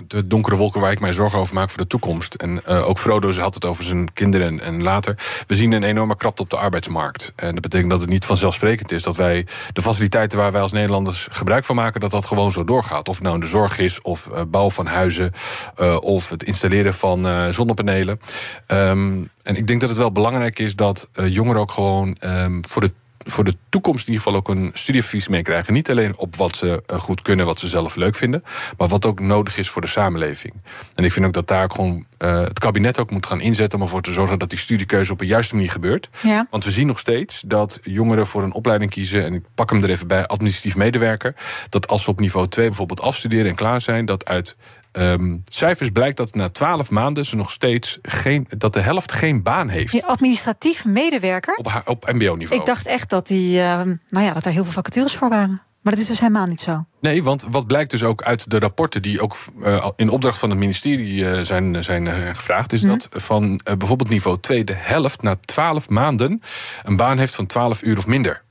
[0.06, 2.34] de donkere wolken waar ik mij zorgen over maak voor de toekomst.
[2.34, 5.18] En uh, ook Frodo had het over zijn kinderen en, en later.
[5.46, 7.32] We zien een enorme krapte op de arbeidsmarkt.
[7.36, 10.72] En dat betekent dat het niet vanzelfsprekend is dat wij de faciliteiten waar wij als
[10.72, 13.08] Nederlanders gebruik van maken, dat dat gewoon zo doorgaat.
[13.08, 15.32] Of het nou in de zorg is, of uh, bouw van huizen,
[15.80, 18.20] uh, of het installeren van uh, zonnepanelen.
[18.66, 22.80] Um, en ik denk dat het wel belangrijk is dat jongeren ook gewoon um, voor
[22.82, 22.92] de
[23.28, 25.72] voor de toekomst in ieder geval ook een studieadvies meekrijgen.
[25.72, 28.42] Niet alleen op wat ze goed kunnen, wat ze zelf leuk vinden,
[28.76, 30.54] maar wat ook nodig is voor de samenleving.
[30.94, 33.78] En ik vind ook dat daar ook gewoon uh, het kabinet ook moet gaan inzetten
[33.78, 36.08] om ervoor te zorgen dat die studiekeuze op een juiste manier gebeurt.
[36.22, 36.46] Ja.
[36.50, 39.82] Want we zien nog steeds dat jongeren voor een opleiding kiezen, en ik pak hem
[39.82, 41.34] er even bij, administratief medewerker,
[41.68, 44.56] dat als ze op niveau 2 bijvoorbeeld afstuderen en klaar zijn, dat uit
[44.98, 49.42] Um, cijfers blijkt dat na twaalf maanden ze nog steeds geen, dat de helft geen
[49.42, 49.92] baan heeft.
[49.92, 51.56] Die administratief medewerker?
[51.56, 52.60] Op, op MBO-niveau.
[52.60, 53.62] Ik dacht echt dat, die, uh,
[54.08, 55.62] nou ja, dat daar heel veel vacatures voor waren.
[55.86, 56.84] Maar dat is dus helemaal niet zo.
[57.00, 60.50] Nee, want wat blijkt dus ook uit de rapporten die ook uh, in opdracht van
[60.50, 62.88] het ministerie uh, zijn, zijn uh, gevraagd, is mm.
[62.88, 66.42] dat van bijvoorbeeld niveau 2 de helft na 12 maanden
[66.84, 68.42] een baan heeft van 12 uur of minder.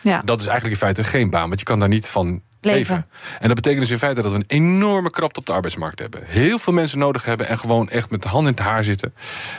[0.00, 0.22] Ja.
[0.24, 3.06] Dat is eigenlijk in feite geen baan, want je kan daar niet van Leven.
[3.40, 6.20] En dat betekent dus in feite dat we een enorme krapte op de arbeidsmarkt hebben.
[6.24, 9.14] Heel veel mensen nodig hebben en gewoon echt met de hand in het haar zitten.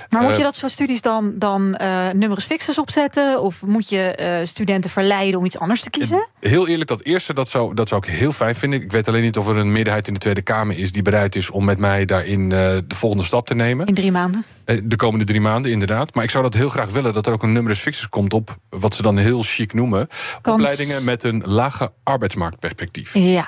[0.10, 3.42] Maar moet je dat soort studies dan, dan uh, numerus fixus opzetten?
[3.42, 6.28] Of moet je uh, studenten verleiden om iets anders te kiezen?
[6.40, 8.82] Heel eerlijk, dat eerste dat zou, dat zou ik heel fijn vinden.
[8.82, 11.36] Ik weet alleen niet of er een meerderheid in de Tweede Kamer is die bereid
[11.36, 13.86] is om met mij daarin de volgende stap te nemen.
[13.86, 14.46] In drie maanden?
[14.66, 16.14] De komende drie maanden, inderdaad.
[16.14, 18.58] Maar ik zou dat heel graag willen, dat er ook een numerus fixus komt op
[18.70, 20.08] wat ze dan heel chic noemen.
[20.42, 20.60] Kans.
[20.60, 22.95] Opleidingen met een lage arbeidsmarktperspectief.
[23.04, 23.48] Ja.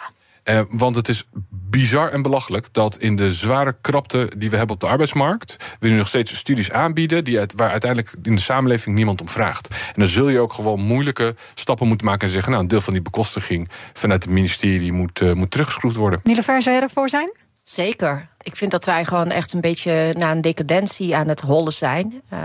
[0.49, 4.75] Uh, want het is bizar en belachelijk dat in de zware krapte die we hebben
[4.75, 8.41] op de arbeidsmarkt, we nu nog steeds studies aanbieden die uit, waar uiteindelijk in de
[8.41, 9.69] samenleving niemand om vraagt.
[9.69, 12.81] En dan zul je ook gewoon moeilijke stappen moeten maken en zeggen: Nou, een deel
[12.81, 16.19] van die bekostiging vanuit het ministerie moet, uh, moet teruggeschroefd worden.
[16.23, 17.31] Nilever, zou jij ervoor zijn?
[17.67, 18.29] Zeker.
[18.41, 22.21] Ik vind dat wij gewoon echt een beetje naar een decadentie aan het hollen zijn.
[22.33, 22.39] Uh,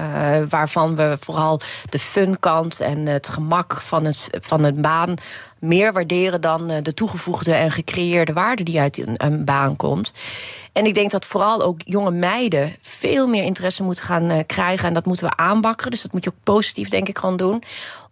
[0.48, 5.14] waarvan we vooral de funkant en het gemak van, het, van een baan
[5.58, 10.12] meer waarderen dan de toegevoegde en gecreëerde waarde die uit een, een baan komt.
[10.72, 14.88] En ik denk dat vooral ook jonge meiden veel meer interesse moeten gaan uh, krijgen.
[14.88, 15.90] En dat moeten we aanbakkeren.
[15.90, 17.62] Dus dat moet je ook positief, denk ik, gewoon doen.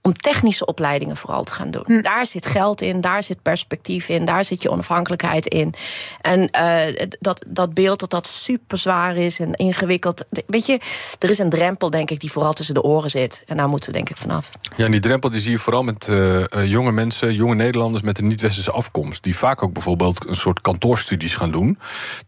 [0.02, 1.84] Om technische opleidingen vooral te gaan doen.
[1.86, 2.02] Hm.
[2.02, 5.74] Daar zit geld in, daar zit perspectief in, daar zit je onafhankelijkheid in.
[6.20, 10.24] En uh, dat, dat beeld dat dat super zwaar is en ingewikkeld.
[10.46, 10.80] Weet je,
[11.18, 13.44] er is een drempel, denk ik, die vooral tussen de oren zit.
[13.46, 14.50] En daar moeten we, denk ik, vanaf.
[14.76, 18.18] Ja, en die drempel die zie je vooral met uh, jonge mensen, jonge Nederlanders met
[18.18, 19.22] een niet-westerse afkomst.
[19.22, 21.78] Die vaak ook bijvoorbeeld een soort kantoorstudies gaan doen.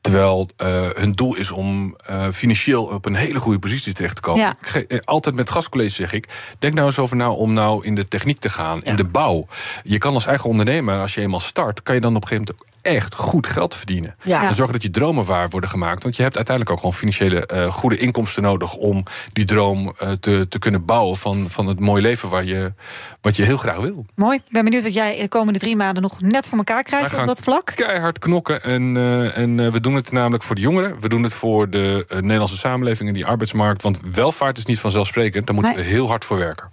[0.01, 4.23] Terwijl uh, hun doel is om uh, financieel op een hele goede positie terecht te
[4.23, 4.57] komen.
[4.63, 5.01] Ja.
[5.05, 8.41] Altijd met gastcolleges zeg ik: denk nou eens over nou om nou in de techniek
[8.41, 8.91] te gaan, ja.
[8.91, 9.47] in de bouw.
[9.83, 12.55] Je kan als eigen ondernemer, als je eenmaal start, kan je dan op een gegeven
[12.55, 14.17] moment echt goed geld verdienen.
[14.23, 14.49] Ja.
[14.49, 16.03] En zorgen dat je dromen waar worden gemaakt.
[16.03, 19.03] Want je hebt uiteindelijk ook gewoon financiële uh, goede inkomsten nodig om
[19.33, 22.73] die droom uh, te, te kunnen bouwen van, van het mooie leven waar je,
[23.21, 24.07] wat je heel graag wil.
[24.15, 24.37] Mooi.
[24.37, 27.25] Ik ben benieuwd wat jij de komende drie maanden nog net voor elkaar krijgt op
[27.25, 27.73] dat vlak.
[27.75, 28.63] Keihard knokken.
[28.63, 31.01] En, uh, en we doen het namelijk voor de jongeren.
[31.01, 33.83] We doen het voor de Nederlandse samenleving en die arbeidsmarkt.
[33.83, 35.47] Want welvaart is niet vanzelfsprekend.
[35.47, 35.85] Daar moeten nee.
[35.85, 36.69] we heel hard voor werken.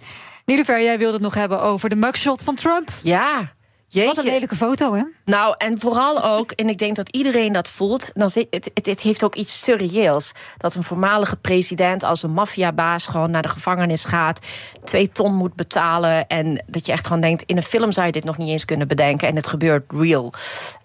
[0.50, 2.90] Niederver, jij wilde het nog hebben over de mugshot van Trump.
[3.02, 3.52] Ja.
[3.88, 4.14] Jeetje.
[4.14, 5.02] Wat een lelijke foto, hè?
[5.24, 8.10] Nou, en vooral ook, en ik denk dat iedereen dat voelt...
[8.14, 10.32] Dan zit, het, het, het heeft ook iets surreëels.
[10.56, 13.06] Dat een voormalige president als een maffiabaas...
[13.06, 14.46] gewoon naar de gevangenis gaat,
[14.84, 16.26] twee ton moet betalen...
[16.26, 18.64] en dat je echt gewoon denkt, in een film zou je dit nog niet eens
[18.64, 19.28] kunnen bedenken...
[19.28, 20.32] en het gebeurt real.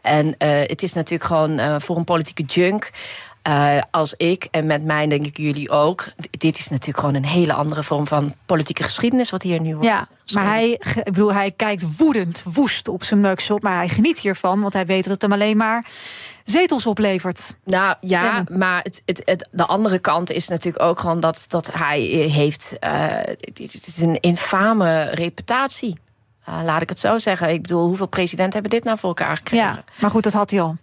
[0.01, 2.91] En uh, het is natuurlijk gewoon uh, voor een politieke junk...
[3.47, 6.05] Uh, als ik, en met mij denk ik jullie ook.
[6.31, 9.87] Dit is natuurlijk gewoon een hele andere vorm van politieke geschiedenis, wat hier nu wordt.
[9.87, 13.61] Ja, maar hij, ik bedoel, hij kijkt woedend, woest op zijn mugshot.
[13.61, 15.85] Maar hij geniet hiervan, want hij weet dat het hem alleen maar
[16.43, 17.55] zetels oplevert.
[17.63, 18.43] Nou ja, ja.
[18.51, 22.77] maar het, het, het, de andere kant is natuurlijk ook gewoon dat, dat hij heeft.
[22.83, 25.97] Uh, het is een infame reputatie.
[26.49, 27.49] Uh, laat ik het zo zeggen.
[27.49, 29.65] Ik bedoel, hoeveel presidenten hebben dit nou voor elkaar gekregen?
[29.65, 30.75] Ja, maar goed, dat had hij al.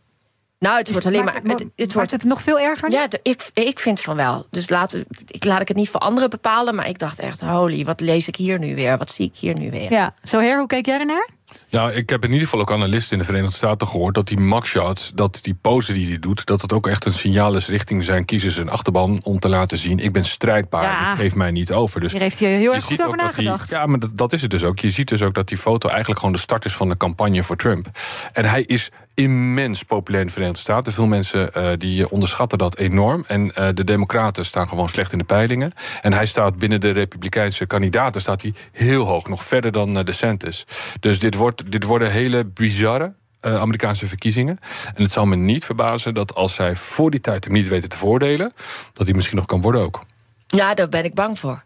[0.63, 1.53] Nou, het wordt alleen maakt maar.
[1.53, 2.91] het- Het, het maakt wordt het nog veel erger?
[2.91, 4.47] Ja, ik, ik vind van wel.
[4.51, 6.75] Dus laat, ik laat ik het niet voor anderen bepalen.
[6.75, 8.99] Maar ik dacht echt, holy, wat lees ik hier nu weer?
[8.99, 9.93] Wat zie ik hier nu weer?
[9.93, 11.29] Ja, zo her, hoe keek jij ernaar?
[11.71, 14.41] Nou, ik heb in ieder geval ook analisten in de Verenigde Staten gehoord dat die
[14.41, 18.05] mugshot, dat die pose die hij doet, dat het ook echt een signaal is richting
[18.05, 21.11] zijn kiezers en achterban om te laten zien: ik ben strijdbaar, Ja.
[21.13, 22.01] ik geef mij niet over.
[22.01, 23.71] Dus Hier heeft hij heel erg goed over nagedacht.
[23.71, 24.79] ja, maar dat, dat is het dus ook.
[24.79, 27.43] Je ziet dus ook dat die foto eigenlijk gewoon de start is van de campagne
[27.45, 27.87] voor Trump.
[28.33, 30.93] En hij is immens populair in de Verenigde Staten.
[30.93, 33.25] Veel mensen eh, die onderschatten dat enorm.
[33.27, 35.73] En eh, de Democraten staan gewoon slecht in de peilingen.
[36.03, 40.05] En hij staat binnen de Republikeinse kandidaten staat hij heel hoog, nog verder dan eh,
[40.05, 40.67] DeSantis.
[41.01, 43.13] Dus dit, wordt, dit worden hele bizarre.
[43.41, 44.59] eh, Amerikaanse verkiezingen.
[44.95, 47.89] En het zal me niet verbazen dat als zij voor die tijd hem niet weten
[47.89, 48.53] te voordelen,
[48.93, 50.01] dat hij misschien nog kan worden ook.
[50.47, 51.65] Ja, daar ben ik bang voor.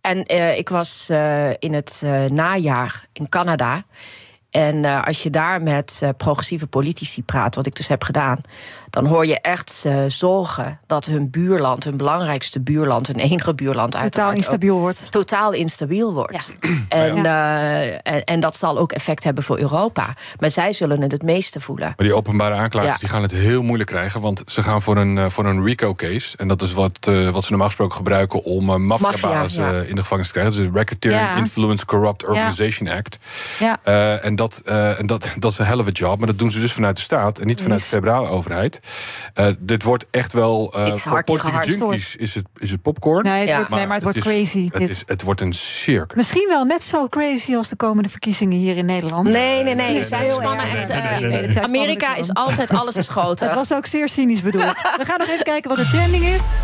[0.00, 3.84] En eh, ik was eh, in het najaar in Canada.
[4.50, 8.40] En als je daar met progressieve politici praat, wat ik dus heb gedaan,
[8.92, 13.90] dan hoor je echt eh, zorgen dat hun buurland, hun belangrijkste buurland, hun enige buurland,
[13.90, 15.10] Totaal uiteraard ook instabiel wordt.
[15.10, 16.48] totaal instabiel wordt.
[16.88, 20.14] En, eh, en, en dat zal ook effect hebben voor Europa.
[20.38, 21.92] Maar zij zullen het het meeste voelen.
[21.96, 22.98] Maar die openbare aanklagers Ja.
[22.98, 24.20] die gaan het heel moeilijk krijgen.
[24.20, 26.36] Want ze gaan voor een, eh, voor een RICO-case.
[26.36, 29.72] En dat is wat, eh, wat ze normaal gesproken gebruiken om uh, Maffia, ja.
[29.72, 30.52] eh, in de gevangenis te krijgen.
[30.62, 31.36] Dus Racketeering Ja.
[31.36, 33.18] Influence Corrupt Organization Act.
[33.58, 33.78] Ja.
[33.82, 36.18] Eh, en dat, eh, en dat, dat is een hell of a job.
[36.18, 38.80] Maar dat doen ze dus vanuit de staat en niet vanuit de federale overheid.
[39.34, 40.72] Eh, dit wordt echt wel.
[40.76, 43.24] eh is voor politieke junkies is het, is het popcorn.
[43.24, 44.88] Nee, het wordt- nee, maar het wordt is- crazy, Het, dit.
[44.88, 46.16] is, het wordt een circus.
[46.16, 49.28] Misschien wel net zo crazy als de komende verkiezingen hier in Nederland.
[49.28, 51.60] Nee, nee, nee.
[51.62, 53.46] Amerika is altijd alles is groter.
[53.46, 54.80] Het was ook zeer cynisch bedoeld.
[54.96, 56.60] We gaan nog even kijken wat de trending is.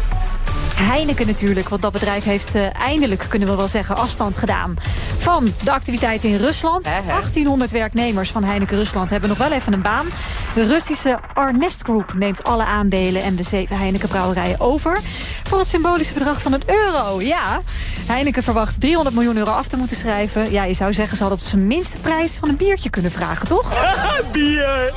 [0.79, 4.74] Heineken natuurlijk, want dat bedrijf heeft eh, eindelijk, kunnen we wel zeggen, afstand gedaan
[5.18, 6.85] van de activiteiten in Rusland.
[6.85, 10.09] 1800 werknemers van Heineken Rusland hebben nog wel even een baan.
[10.55, 14.99] De Russische Arnest Group neemt alle aandelen en de zeven Heineken brouwerijen over.
[15.45, 17.20] Voor het symbolische bedrag van een euro.
[17.20, 17.62] Ja,
[18.07, 20.53] Heineken verwacht 300 miljoen euro af te moeten schrijven.
[20.53, 23.47] Ja, je zou zeggen, ze hadden op zijn minste prijs van een biertje kunnen vragen,
[23.47, 23.72] toch?
[24.33, 24.93] Bier!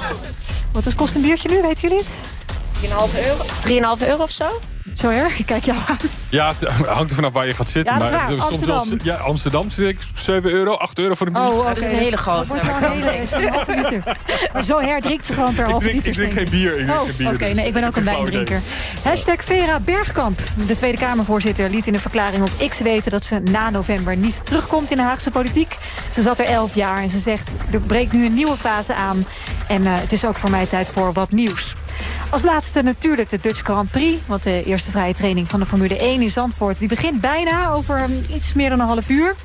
[0.72, 2.18] Wat kost een biertje nu, weten jullie het?
[2.82, 2.90] 3,5
[3.28, 3.96] euro?
[3.98, 4.50] 3,5 euro of zo?
[4.94, 5.98] Zo erg, ik kijk jou aan.
[6.30, 7.94] Ja, het hangt er vanaf waar je gaat zitten.
[7.94, 8.48] Ja, dat is maar waar.
[8.48, 9.08] soms wel- Amsterdam.
[9.08, 11.42] ja, Amsterdam zit ik 7 euro, 8 euro voor een bier.
[11.42, 11.66] Oh.
[11.66, 12.48] Dat is een hele grote.
[12.48, 14.18] Dat wordt wel een hele is een halve liter.
[14.54, 16.08] Maar zo her drinkt ze gewoon per halve liter.
[16.08, 17.96] ik drink geen bier, ik drink oh, geen bier, Oké, dus nee, ik ben ook
[17.96, 18.62] een wijndrinker.
[19.04, 20.40] Hashtag Vera Bergkamp.
[20.68, 23.12] De Tweede Kamervoorzitter liet in een verklaring op X weten...
[23.12, 25.78] dat ze na november niet terugkomt in de Haagse politiek.
[26.12, 27.52] Ze zat er elf jaar en ze zegt...
[27.72, 29.26] er breekt nu een nieuwe fase aan.
[29.68, 31.76] En eh, het is ook voor mij tijd voor wat nieuws.
[32.32, 34.22] Als laatste natuurlijk de Dutch Grand Prix.
[34.26, 36.80] Want de eerste vrije training van de Formule 1 in Zandvoort...
[36.80, 39.36] die begint bijna over mm, iets meer dan een half uur.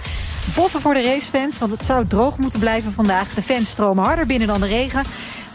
[0.54, 3.28] Boffen voor de racefans, want het zou droog moeten blijven vandaag.
[3.28, 5.02] De fans stromen harder binnen dan de regen.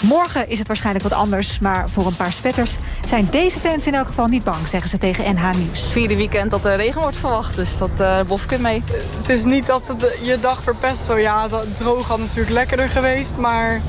[0.04, 2.78] Morgen is het waarschijnlijk wat anders, maar voor een paar spetters...
[3.08, 5.92] zijn deze fans in elk geval niet bang, zeggen ze tegen NH Nieuws.
[5.92, 7.56] vierde weekend dat er regen wordt verwacht.
[7.56, 8.84] Dus dat uh, bof ik mee.
[9.18, 11.04] Het is niet dat het je dag verpest.
[11.04, 13.38] Zo ja, dat droog had natuurlijk lekkerder geweest.
[13.38, 13.82] Maar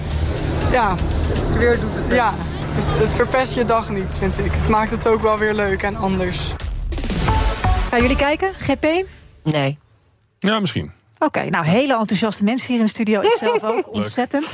[0.73, 0.95] ja.
[1.35, 2.09] De sfeer doet het.
[2.09, 2.35] Ja,
[2.75, 4.53] het verpest je dag niet, vind ik.
[4.53, 6.55] Het maakt het ook wel weer leuk en anders.
[7.89, 8.87] Gaan jullie kijken, GP?
[9.43, 9.79] Nee.
[10.39, 10.93] Ja, misschien.
[11.19, 13.21] Oké, nou hele enthousiaste mensen hier in de studio.
[13.21, 14.45] Ik zelf ook, ontzettend.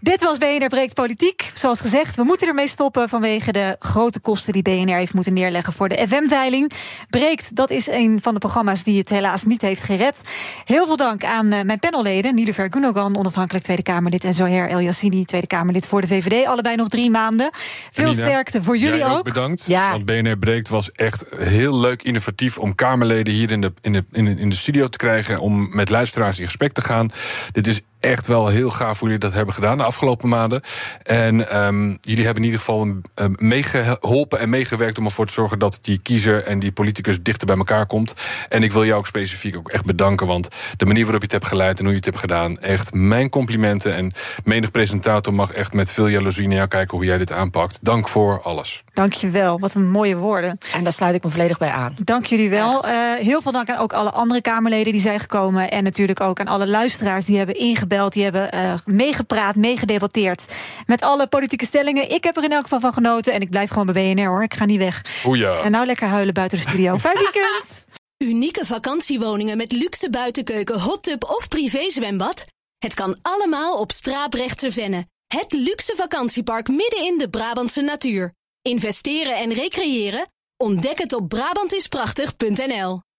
[0.00, 1.50] Dit was BNR Breekt Politiek.
[1.54, 5.72] Zoals gezegd, we moeten ermee stoppen vanwege de grote kosten die BNR heeft moeten neerleggen
[5.72, 6.72] voor de FM-veiling.
[7.10, 10.22] Breekt, dat is een van de programma's die het helaas niet heeft gered.
[10.64, 14.80] Heel veel dank aan uh, mijn panelleden, Niederver Gunogan, onafhankelijk Tweede Kamerlid, en Zoher El
[14.80, 16.46] Yassini, Tweede Kamerlid voor de VVD.
[16.46, 17.50] Allebei nog drie maanden.
[17.90, 19.18] Veel Nina, sterkte voor jullie jij ook.
[19.18, 19.24] ook.
[19.24, 19.66] bedankt.
[19.66, 24.04] Want BNR Breekt was echt heel leuk, innovatief om Kamerleden hier in de, in de,
[24.12, 25.38] in de, in de studio te krijgen.
[25.38, 27.10] Om met luisteraars in gesprek te gaan.
[27.52, 30.62] Dit is echt wel heel gaaf hoe jullie dat hebben gedaan de afgelopen maanden.
[31.02, 33.02] En um, jullie hebben in ieder geval um,
[33.36, 37.56] meegeholpen en meegewerkt om ervoor te zorgen dat die kiezer en die politicus dichter bij
[37.56, 38.14] elkaar komt.
[38.48, 41.36] En ik wil jou ook specifiek ook echt bedanken, want de manier waarop je het
[41.36, 43.94] hebt geleid en hoe je het hebt gedaan, echt mijn complimenten.
[43.94, 44.12] En
[44.44, 47.78] menig presentator mag echt met veel jaloezie naar jou kijken hoe jij dit aanpakt.
[47.82, 48.82] Dank voor alles.
[48.92, 50.58] Dankjewel, wat een mooie woorden.
[50.72, 51.96] En daar sluit ik me volledig bij aan.
[52.04, 52.88] Dank jullie wel.
[52.88, 55.70] Uh, heel veel dank aan ook alle andere Kamerleden die zijn gekomen.
[55.70, 57.54] En natuurlijk ook aan alle luisteraars die hebben
[57.88, 58.12] ingebeld.
[58.12, 60.46] Die hebben uh, meegepraat, meegedebatteerd.
[60.86, 62.10] Met alle politieke stellingen.
[62.10, 63.32] Ik heb er in elk geval van genoten.
[63.32, 64.42] En ik blijf gewoon bij BNR hoor.
[64.42, 65.22] Ik ga niet weg.
[65.26, 65.60] Oeja.
[65.60, 66.96] En nou lekker huilen buiten de studio.
[66.96, 67.86] Fijn weekend.
[68.18, 72.46] Unieke vakantiewoningen met luxe buitenkeuken, hot tub of privézwembad.
[72.78, 75.06] Het kan allemaal op Straaprechtse Venne.
[75.26, 78.32] Het luxe vakantiepark midden in de Brabantse natuur.
[78.62, 80.28] Investeren en recreëren?
[80.56, 83.00] Ontdek het op Brabantisprachtig.nl